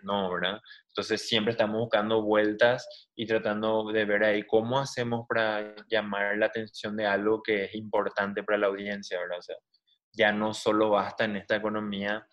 [0.04, 0.60] no, ¿verdad?
[0.96, 6.46] Entonces siempre estamos buscando vueltas y tratando de ver ahí cómo hacemos para llamar la
[6.46, 9.38] atención de algo que es importante para la audiencia, ¿verdad?
[9.38, 9.56] O sea,
[10.12, 12.24] ya no solo basta en esta economía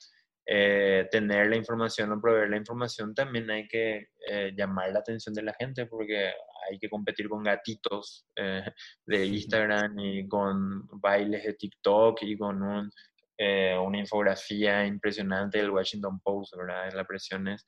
[0.45, 5.33] eh, tener la información o proveer la información, también hay que eh, llamar la atención
[5.33, 6.31] de la gente porque
[6.69, 8.61] hay que competir con gatitos eh,
[9.07, 12.91] de Instagram y con bailes de TikTok y con un,
[13.39, 16.93] una infografía impresionante del Washington Post, ¿verdad?
[16.93, 17.65] La presión es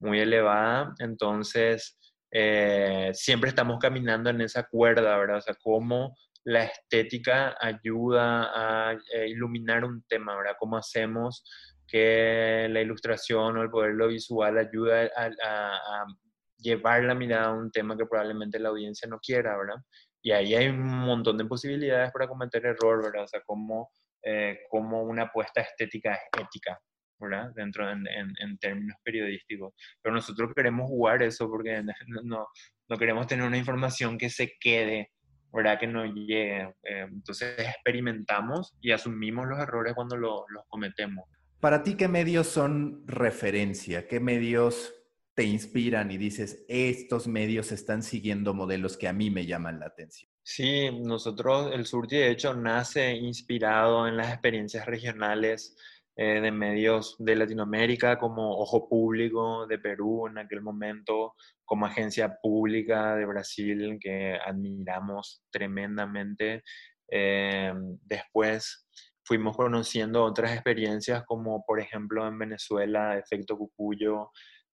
[0.00, 1.96] muy elevada, entonces
[3.12, 5.38] siempre estamos caminando en esa cuerda, ¿verdad?
[5.38, 8.96] O sea, cómo la estética ayuda a
[9.26, 10.56] iluminar un tema, ¿verdad?
[10.58, 11.44] ¿Cómo hacemos
[11.90, 16.06] que la ilustración o el poder lo visual ayuda a,
[16.62, 19.76] llevar la mirada a un tema que probablemente la audiencia no quiera, ¿verdad?
[20.22, 23.24] Y ahí hay un montón de posibilidades para cometer error, ¿verdad?
[23.24, 23.90] O sea, como,
[24.22, 26.78] eh, como una apuesta estética es ética,
[27.20, 27.52] ¿verdad?
[27.54, 29.74] Dentro en, en, términos periodísticos.
[30.02, 31.82] Pero nosotros queremos jugar eso porque
[32.24, 32.46] no,
[32.88, 35.10] no queremos tener una información que se quede,
[35.52, 35.78] ¿verdad?
[35.78, 36.62] Que no llegue.
[36.82, 41.28] Eh, entonces experimentamos y asumimos los errores cuando los cometemos.
[41.60, 44.08] Para ti, ¿qué medios son referencia?
[44.08, 44.94] ¿Qué medios
[45.34, 49.86] te inspiran y dices, estos medios están siguiendo modelos que a mí me llaman la
[49.86, 50.30] atención?
[50.42, 55.76] Sí, nosotros, el Surti de hecho nace inspirado en las experiencias regionales
[56.22, 61.32] eh, de medios de Latinoamérica como Ojo Público de Perú en aquel momento,
[61.64, 66.62] como Agencia Pública de Brasil que admiramos tremendamente.
[67.10, 68.86] Eh, después
[69.24, 74.30] fuimos conociendo otras experiencias como por ejemplo en Venezuela, Efecto Cucuyo,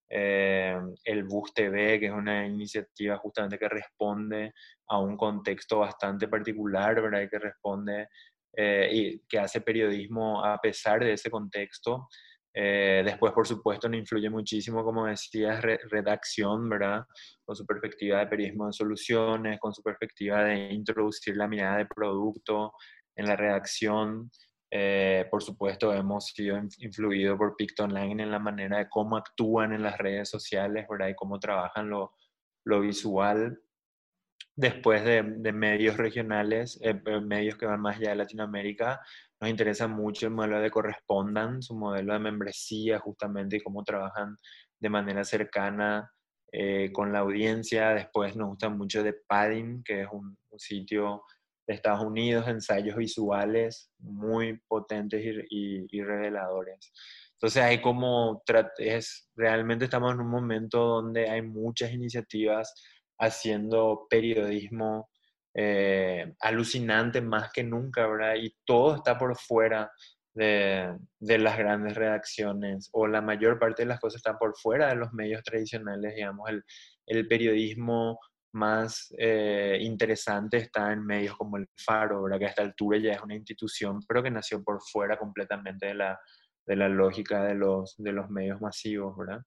[0.10, 4.54] eh, el Bus TV, que es una iniciativa justamente que responde
[4.90, 7.30] a un contexto bastante particular, ¿verdad?
[7.32, 8.10] que responde
[8.54, 12.08] eh, y que hace periodismo a pesar de ese contexto.
[12.60, 17.06] Eh, después, por supuesto, nos influye muchísimo, como decías, redacción, ¿verdad?
[17.46, 21.86] Con su perspectiva de periodismo de soluciones, con su perspectiva de introducir la mirada de
[21.86, 22.74] producto
[23.16, 24.32] en la redacción.
[24.72, 29.74] Eh, por supuesto, hemos sido influidos por Picton Online en la manera de cómo actúan
[29.74, 31.10] en las redes sociales, ¿verdad?
[31.10, 32.16] Y cómo trabajan lo,
[32.66, 33.62] lo visual.
[34.60, 39.00] Después de, de medios regionales, eh, eh, medios que van más allá de Latinoamérica,
[39.40, 44.36] nos interesa mucho el modelo de Correspondan, su modelo de membresía justamente y cómo trabajan
[44.80, 46.12] de manera cercana
[46.92, 47.90] con la audiencia.
[47.90, 51.22] Después nos gusta mucho de Padding, que es un, un sitio
[51.68, 56.94] de Estados Unidos, ensayos visuales muy potentes y, reveladores.
[57.34, 58.42] Entonces hay como,
[58.78, 62.74] es, realmente estamos en un momento donde hay muchas iniciativas
[63.20, 65.10] haciendo periodismo
[65.54, 68.36] eh, alucinante más que nunca, ¿verdad?
[68.36, 69.92] Y todo está por fuera
[70.34, 74.90] de, de, las grandes redacciones o la mayor parte de las cosas están por fuera
[74.90, 76.64] de los medios tradicionales, digamos, el,
[77.08, 78.20] el periodismo
[78.54, 82.40] más eh, interesante está en medios como el Faro, ¿verdad?
[82.40, 85.94] que a esta altura ya es una institución, pero que nació por fuera completamente de
[85.94, 86.20] la,
[86.66, 89.16] de la lógica de los, de los medios masivos.
[89.18, 89.42] ¿verdad?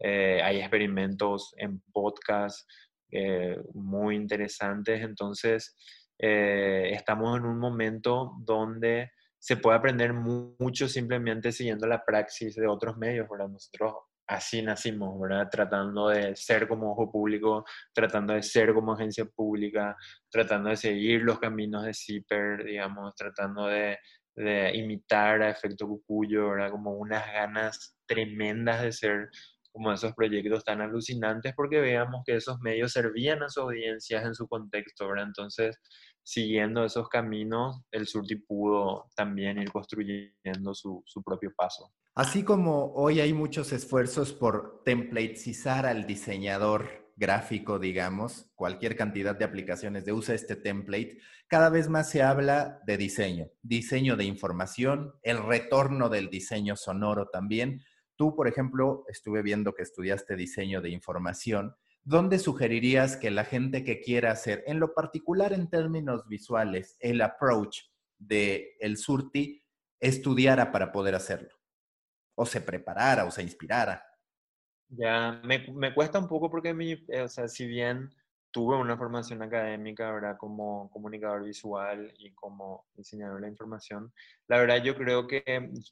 [0.00, 2.68] Eh, hay experimentos en podcast
[3.10, 5.74] eh, muy interesantes, entonces
[6.18, 12.96] estamos en un momento donde se puede aprender mucho simplemente siguiendo la praxis de otros
[12.96, 13.28] medios.
[13.28, 13.48] ¿verdad?
[13.48, 13.94] Nosotros
[14.26, 15.48] así nacimos, ¿verdad?
[15.50, 19.96] Tratando de ser como ojo público, tratando de ser como agencia pública,
[20.30, 23.98] tratando de seguir los caminos de CIPER, digamos, tratando de,
[24.74, 26.70] imitar a Efecto Cucuyo, ¿verdad?
[26.70, 29.30] Como unas ganas tremendas de ser
[29.76, 34.34] como esos proyectos tan alucinantes porque veamos que esos medios servían a sus audiencias en
[34.34, 35.26] su contexto, ¿verdad?
[35.26, 35.78] Entonces,
[36.22, 41.92] siguiendo esos caminos, el Surti pudo también ir construyendo su, su propio paso.
[42.14, 49.44] Así como hoy hay muchos esfuerzos por templatizar al diseñador gráfico, digamos, cualquier cantidad de
[49.44, 55.12] aplicaciones de usa este template, cada vez más se habla de diseño, diseño de información,
[55.22, 57.82] el retorno del diseño sonoro también.
[58.16, 61.76] Tú, por ejemplo, estuve viendo que estudiaste diseño de información.
[62.02, 67.20] ¿Dónde sugerirías que la gente que quiera hacer, en lo particular en términos visuales, el
[67.20, 67.80] approach
[68.18, 69.62] de el Surti,
[70.00, 71.56] estudiara para poder hacerlo?
[72.36, 74.06] o se preparara o se inspirara?
[74.88, 78.14] Ya, me, me cuesta un poco porque mi, eh, o sea, si bien
[78.56, 80.38] tuve una formación académica, ¿verdad?
[80.38, 84.10] Como comunicador visual y como diseñador de la información,
[84.48, 85.42] la verdad yo creo que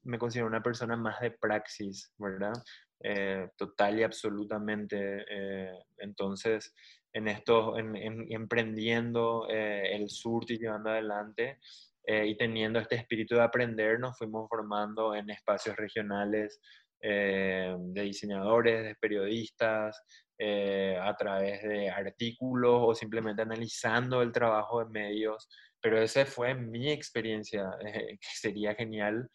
[0.04, 2.54] me considero una persona más de praxis, ¿verdad?
[3.00, 5.26] Eh, total y absolutamente.
[5.28, 6.74] Eh, entonces,
[7.12, 11.58] en esto, en, emprendiendo eh, el sur y llevando adelante
[12.06, 16.60] y teniendo este espíritu de aprender, nos fuimos formando en espacios regionales
[17.06, 20.02] de diseñadores, de periodistas,
[20.40, 25.48] a través de artículos o simplemente analizando el trabajo de medios.
[25.80, 29.28] Pero esa fue mi experiencia, que sería genial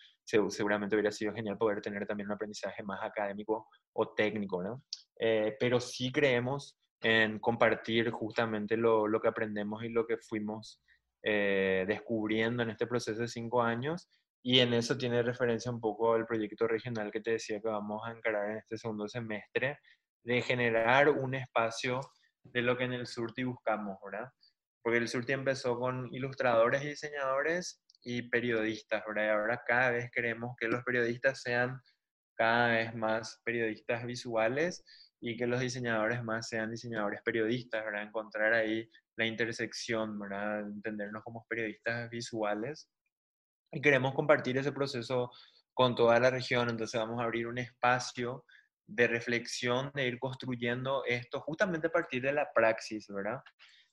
[0.49, 4.83] seguramente hubiera sido genial poder tener también un aprendizaje más académico o técnico, ¿no?
[5.17, 10.81] Eh, pero sí creemos en compartir justamente lo, lo, que aprendemos y lo que fuimos
[11.23, 14.09] eh, descubriendo en este proceso de cinco años.
[14.41, 18.01] Y en eso tiene referencia un poco el proyecto regional que te decía que vamos
[18.05, 19.79] a encarar en este segundo semestre,
[20.23, 21.99] de generar un espacio
[22.43, 24.29] de lo que en el Surti buscamos, ¿verdad?
[24.81, 29.25] Porque el Surti empezó con ilustradores y diseñadores y periodistas, ¿verdad?
[29.25, 31.81] Y ahora cada vez queremos que los periodistas sean
[32.35, 34.83] cada vez más periodistas visuales
[35.19, 38.03] y que los diseñadores más sean diseñadores periodistas, ¿verdad?
[38.03, 40.61] Encontrar ahí la intersección, ¿verdad?
[40.61, 42.89] Entendernos como periodistas visuales.
[43.71, 45.31] Y queremos compartir ese proceso
[45.73, 48.43] con toda la región, entonces vamos a abrir un espacio
[48.87, 53.39] de reflexión, de ir construyendo esto justamente a partir de la praxis, ¿verdad?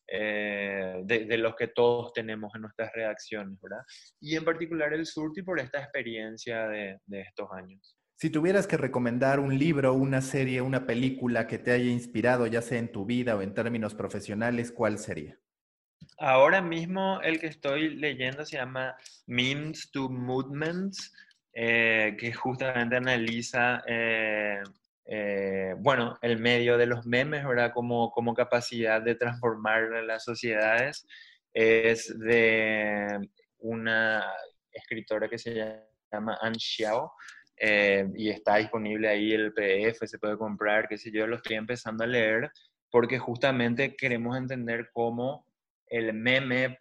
[0.08, 3.84] Eh, de, los que todos tenemos en nuestras redacciones, ¿verdad?
[4.20, 7.98] Y en particular el Surti por esta experiencia de, de estos años.
[8.18, 12.62] Si tuvieras que recomendar un libro, una serie, una película que te haya inspirado, ya
[12.62, 15.38] sea en tu vida o en términos profesionales, ¿cuál sería?
[16.18, 18.96] Ahora mismo el que estoy leyendo se llama
[19.26, 21.12] Memes to Movements,
[21.52, 24.62] eh, que justamente analiza eh,
[25.08, 27.72] eh, bueno, el medio de los memes, ¿verdad?
[27.72, 31.06] Como, como capacidad de transformar las sociedades,
[31.54, 33.28] es de
[33.58, 34.24] una
[34.72, 35.54] escritora que se
[36.12, 37.12] llama Anne Xiao,
[37.56, 41.56] eh, y está disponible ahí el PDF, se puede comprar, qué sé yo, lo estoy
[41.56, 42.50] empezando a leer,
[42.90, 45.45] porque justamente queremos entender cómo
[45.88, 46.78] el meme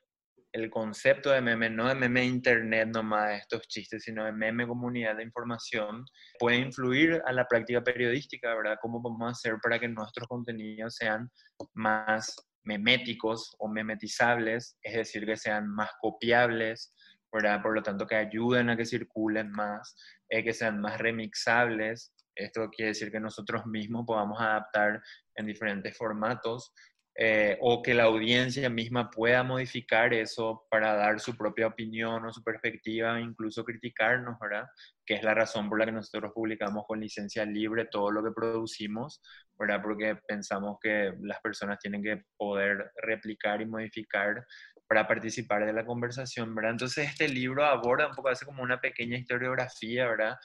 [0.55, 5.17] el concepto de meme, no de meme internet nomás estos chistes, sino de meme comunidad
[5.17, 6.05] de información,
[6.39, 8.77] puede influir a la práctica periodística, ¿verdad?
[8.81, 11.29] ¿Cómo podemos hacer para que nuestros contenidos sean
[11.73, 12.33] más
[12.63, 16.93] meméticos o memetizables, es decir, que sean más copiables,
[17.33, 17.61] ¿verdad?
[17.61, 19.97] Por lo tanto, que ayuden a que circulen más,
[20.29, 22.13] eh, que sean más remixables.
[22.33, 25.03] Esto quiere decir que nosotros mismos podamos adaptar
[25.35, 26.73] en diferentes formatos
[27.17, 32.33] eh, o que la audiencia misma pueda modificar eso para dar su propia opinión o
[32.33, 34.67] su perspectiva, incluso criticarnos, ¿verdad?
[35.05, 38.31] Que es la razón por la que nosotros publicamos con licencia libre todo lo que
[38.31, 39.21] producimos,
[39.57, 39.81] ¿verdad?
[39.81, 44.45] Porque pensamos que las personas tienen que poder replicar y modificar
[44.85, 46.71] para participar de la conversación, ¿verdad?
[46.71, 50.35] Entonces este libro aborda un poco, hace como una pequeña historiografía, ¿verdad?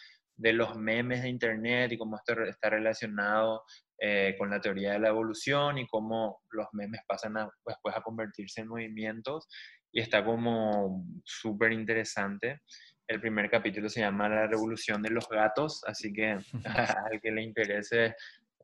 [0.41, 3.63] de los memes de Internet y cómo esto está relacionado
[4.03, 7.35] eh, con la teoría de la evolución y cómo los memes pasan
[7.67, 9.47] después a convertirse en movimientos
[9.93, 12.63] y está como súper interesante.
[13.07, 17.43] El primer capítulo se llama La revolución de los gatos, así que al que le
[17.43, 18.15] interese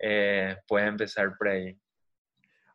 [0.01, 1.77] eh, puede empezar por ahí.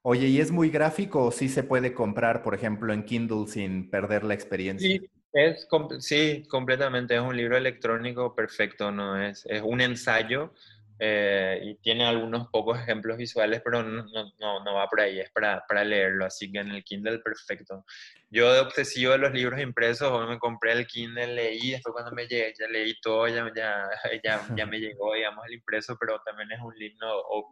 [0.03, 3.89] Oye, ¿y es muy gráfico o sí se puede comprar, por ejemplo, en Kindle sin
[3.89, 4.87] perder la experiencia?
[4.87, 5.67] Sí, es,
[5.99, 7.15] sí completamente.
[7.15, 9.19] Es un libro electrónico perfecto, ¿no?
[9.19, 10.53] Es, es un ensayo
[11.03, 15.31] eh, y tiene algunos pocos ejemplos visuales, pero no, no, no va por ahí, es
[15.31, 17.85] para, para, leerlo, así que en el Kindle perfecto.
[18.29, 22.11] Yo de obsesivo de los libros impresos, hoy me compré el Kindle, leí, después cuando
[22.11, 23.89] me llegué, ya leí todo, ya, ya,
[24.23, 27.07] ya, ya me llegó, digamos, el impreso, pero también es un lindo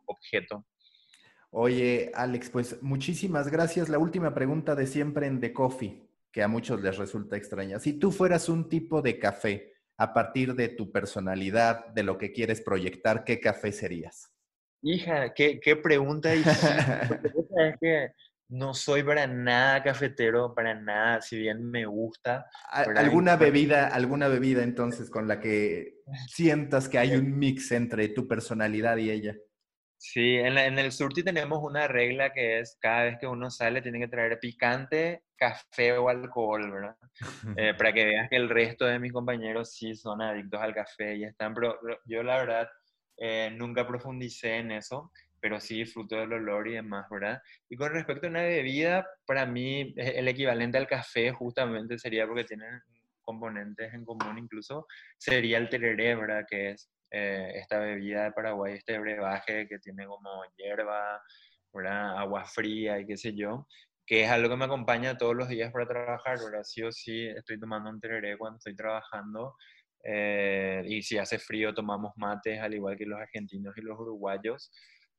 [0.06, 0.64] objeto.
[1.50, 3.90] Oye, Alex, pues muchísimas gracias.
[3.90, 7.80] La última pregunta de siempre en The Coffee, que a muchos les resulta extraña.
[7.80, 12.32] Si tú fueras un tipo de café, a partir de tu personalidad, de lo que
[12.32, 14.34] quieres proyectar, ¿qué café serías?
[14.82, 16.70] Hija, qué, qué pregunta difícil.
[17.58, 18.12] es que
[18.48, 22.46] no soy para nada cafetero, para nada, si bien me gusta.
[22.72, 25.96] ¿Alguna bebida, alguna bebida entonces con la que
[26.28, 29.36] sientas que hay un mix entre tu personalidad y ella?
[29.98, 33.82] Sí, en, en el surti tenemos una regla que es cada vez que uno sale
[33.82, 36.96] tiene que traer picante, café o alcohol, ¿verdad?
[37.56, 41.16] Eh, para que veas que el resto de mis compañeros sí son adictos al café
[41.16, 42.70] y están, pero yo la verdad
[43.18, 47.42] eh, nunca profundicé en eso, pero sí disfruto del olor y demás, ¿verdad?
[47.70, 52.28] Y con respecto a una bebida, para mí e, el equivalente al café justamente sería
[52.28, 52.82] porque tienen
[53.22, 54.88] componentes en común incluso,
[55.18, 56.46] sería el tereré, ¿verdad?
[56.50, 61.20] Que es esta bebida de Paraguay, este brebaje que tiene como hierba,
[61.74, 63.68] agua fría y qué sé yo,
[64.10, 66.64] que es algo que me acompaña todos los días para trabajar, ¿verdad?
[66.64, 69.56] Sí o sí estoy tomando un tereré cuando estoy trabajando
[70.04, 74.72] eh, y si hace frío tomamos mates, al igual que los argentinos y los uruguayos.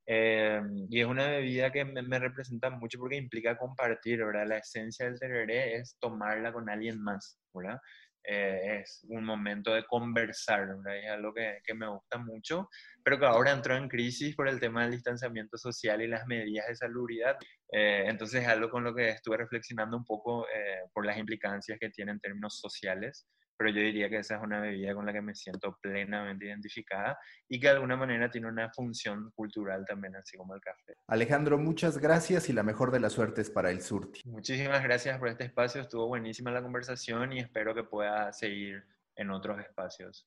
[0.06, 4.48] Eh, y es una bebida que me, representa mucho porque implica compartir, ¿verdad?
[4.48, 7.78] La esencia del tereré es tomarla con alguien más, ¿verdad?
[8.24, 10.96] Eh, es un momento de conversar, ¿verdad?
[10.98, 12.68] Es algo que, me gusta mucho,
[13.02, 16.66] pero que ahora entró en crisis por el tema del distanciamiento social y las medidas
[16.68, 17.36] de salubridad.
[17.72, 20.46] entonces es algo con lo que estuve reflexionando un poco
[20.92, 23.26] por las implicancias que tiene en términos sociales
[23.60, 27.18] pero yo diría que esa es una bebida con la que me siento plenamente identificada
[27.46, 30.94] y que de alguna manera tiene una función cultural también, así como el café.
[31.08, 34.22] Alejandro, muchas gracias y la mejor de las suertes para el Surti.
[34.24, 38.82] Muchísimas gracias por este espacio, estuvo buenísima la conversación y espero que pueda seguir
[39.16, 40.26] en otros espacios.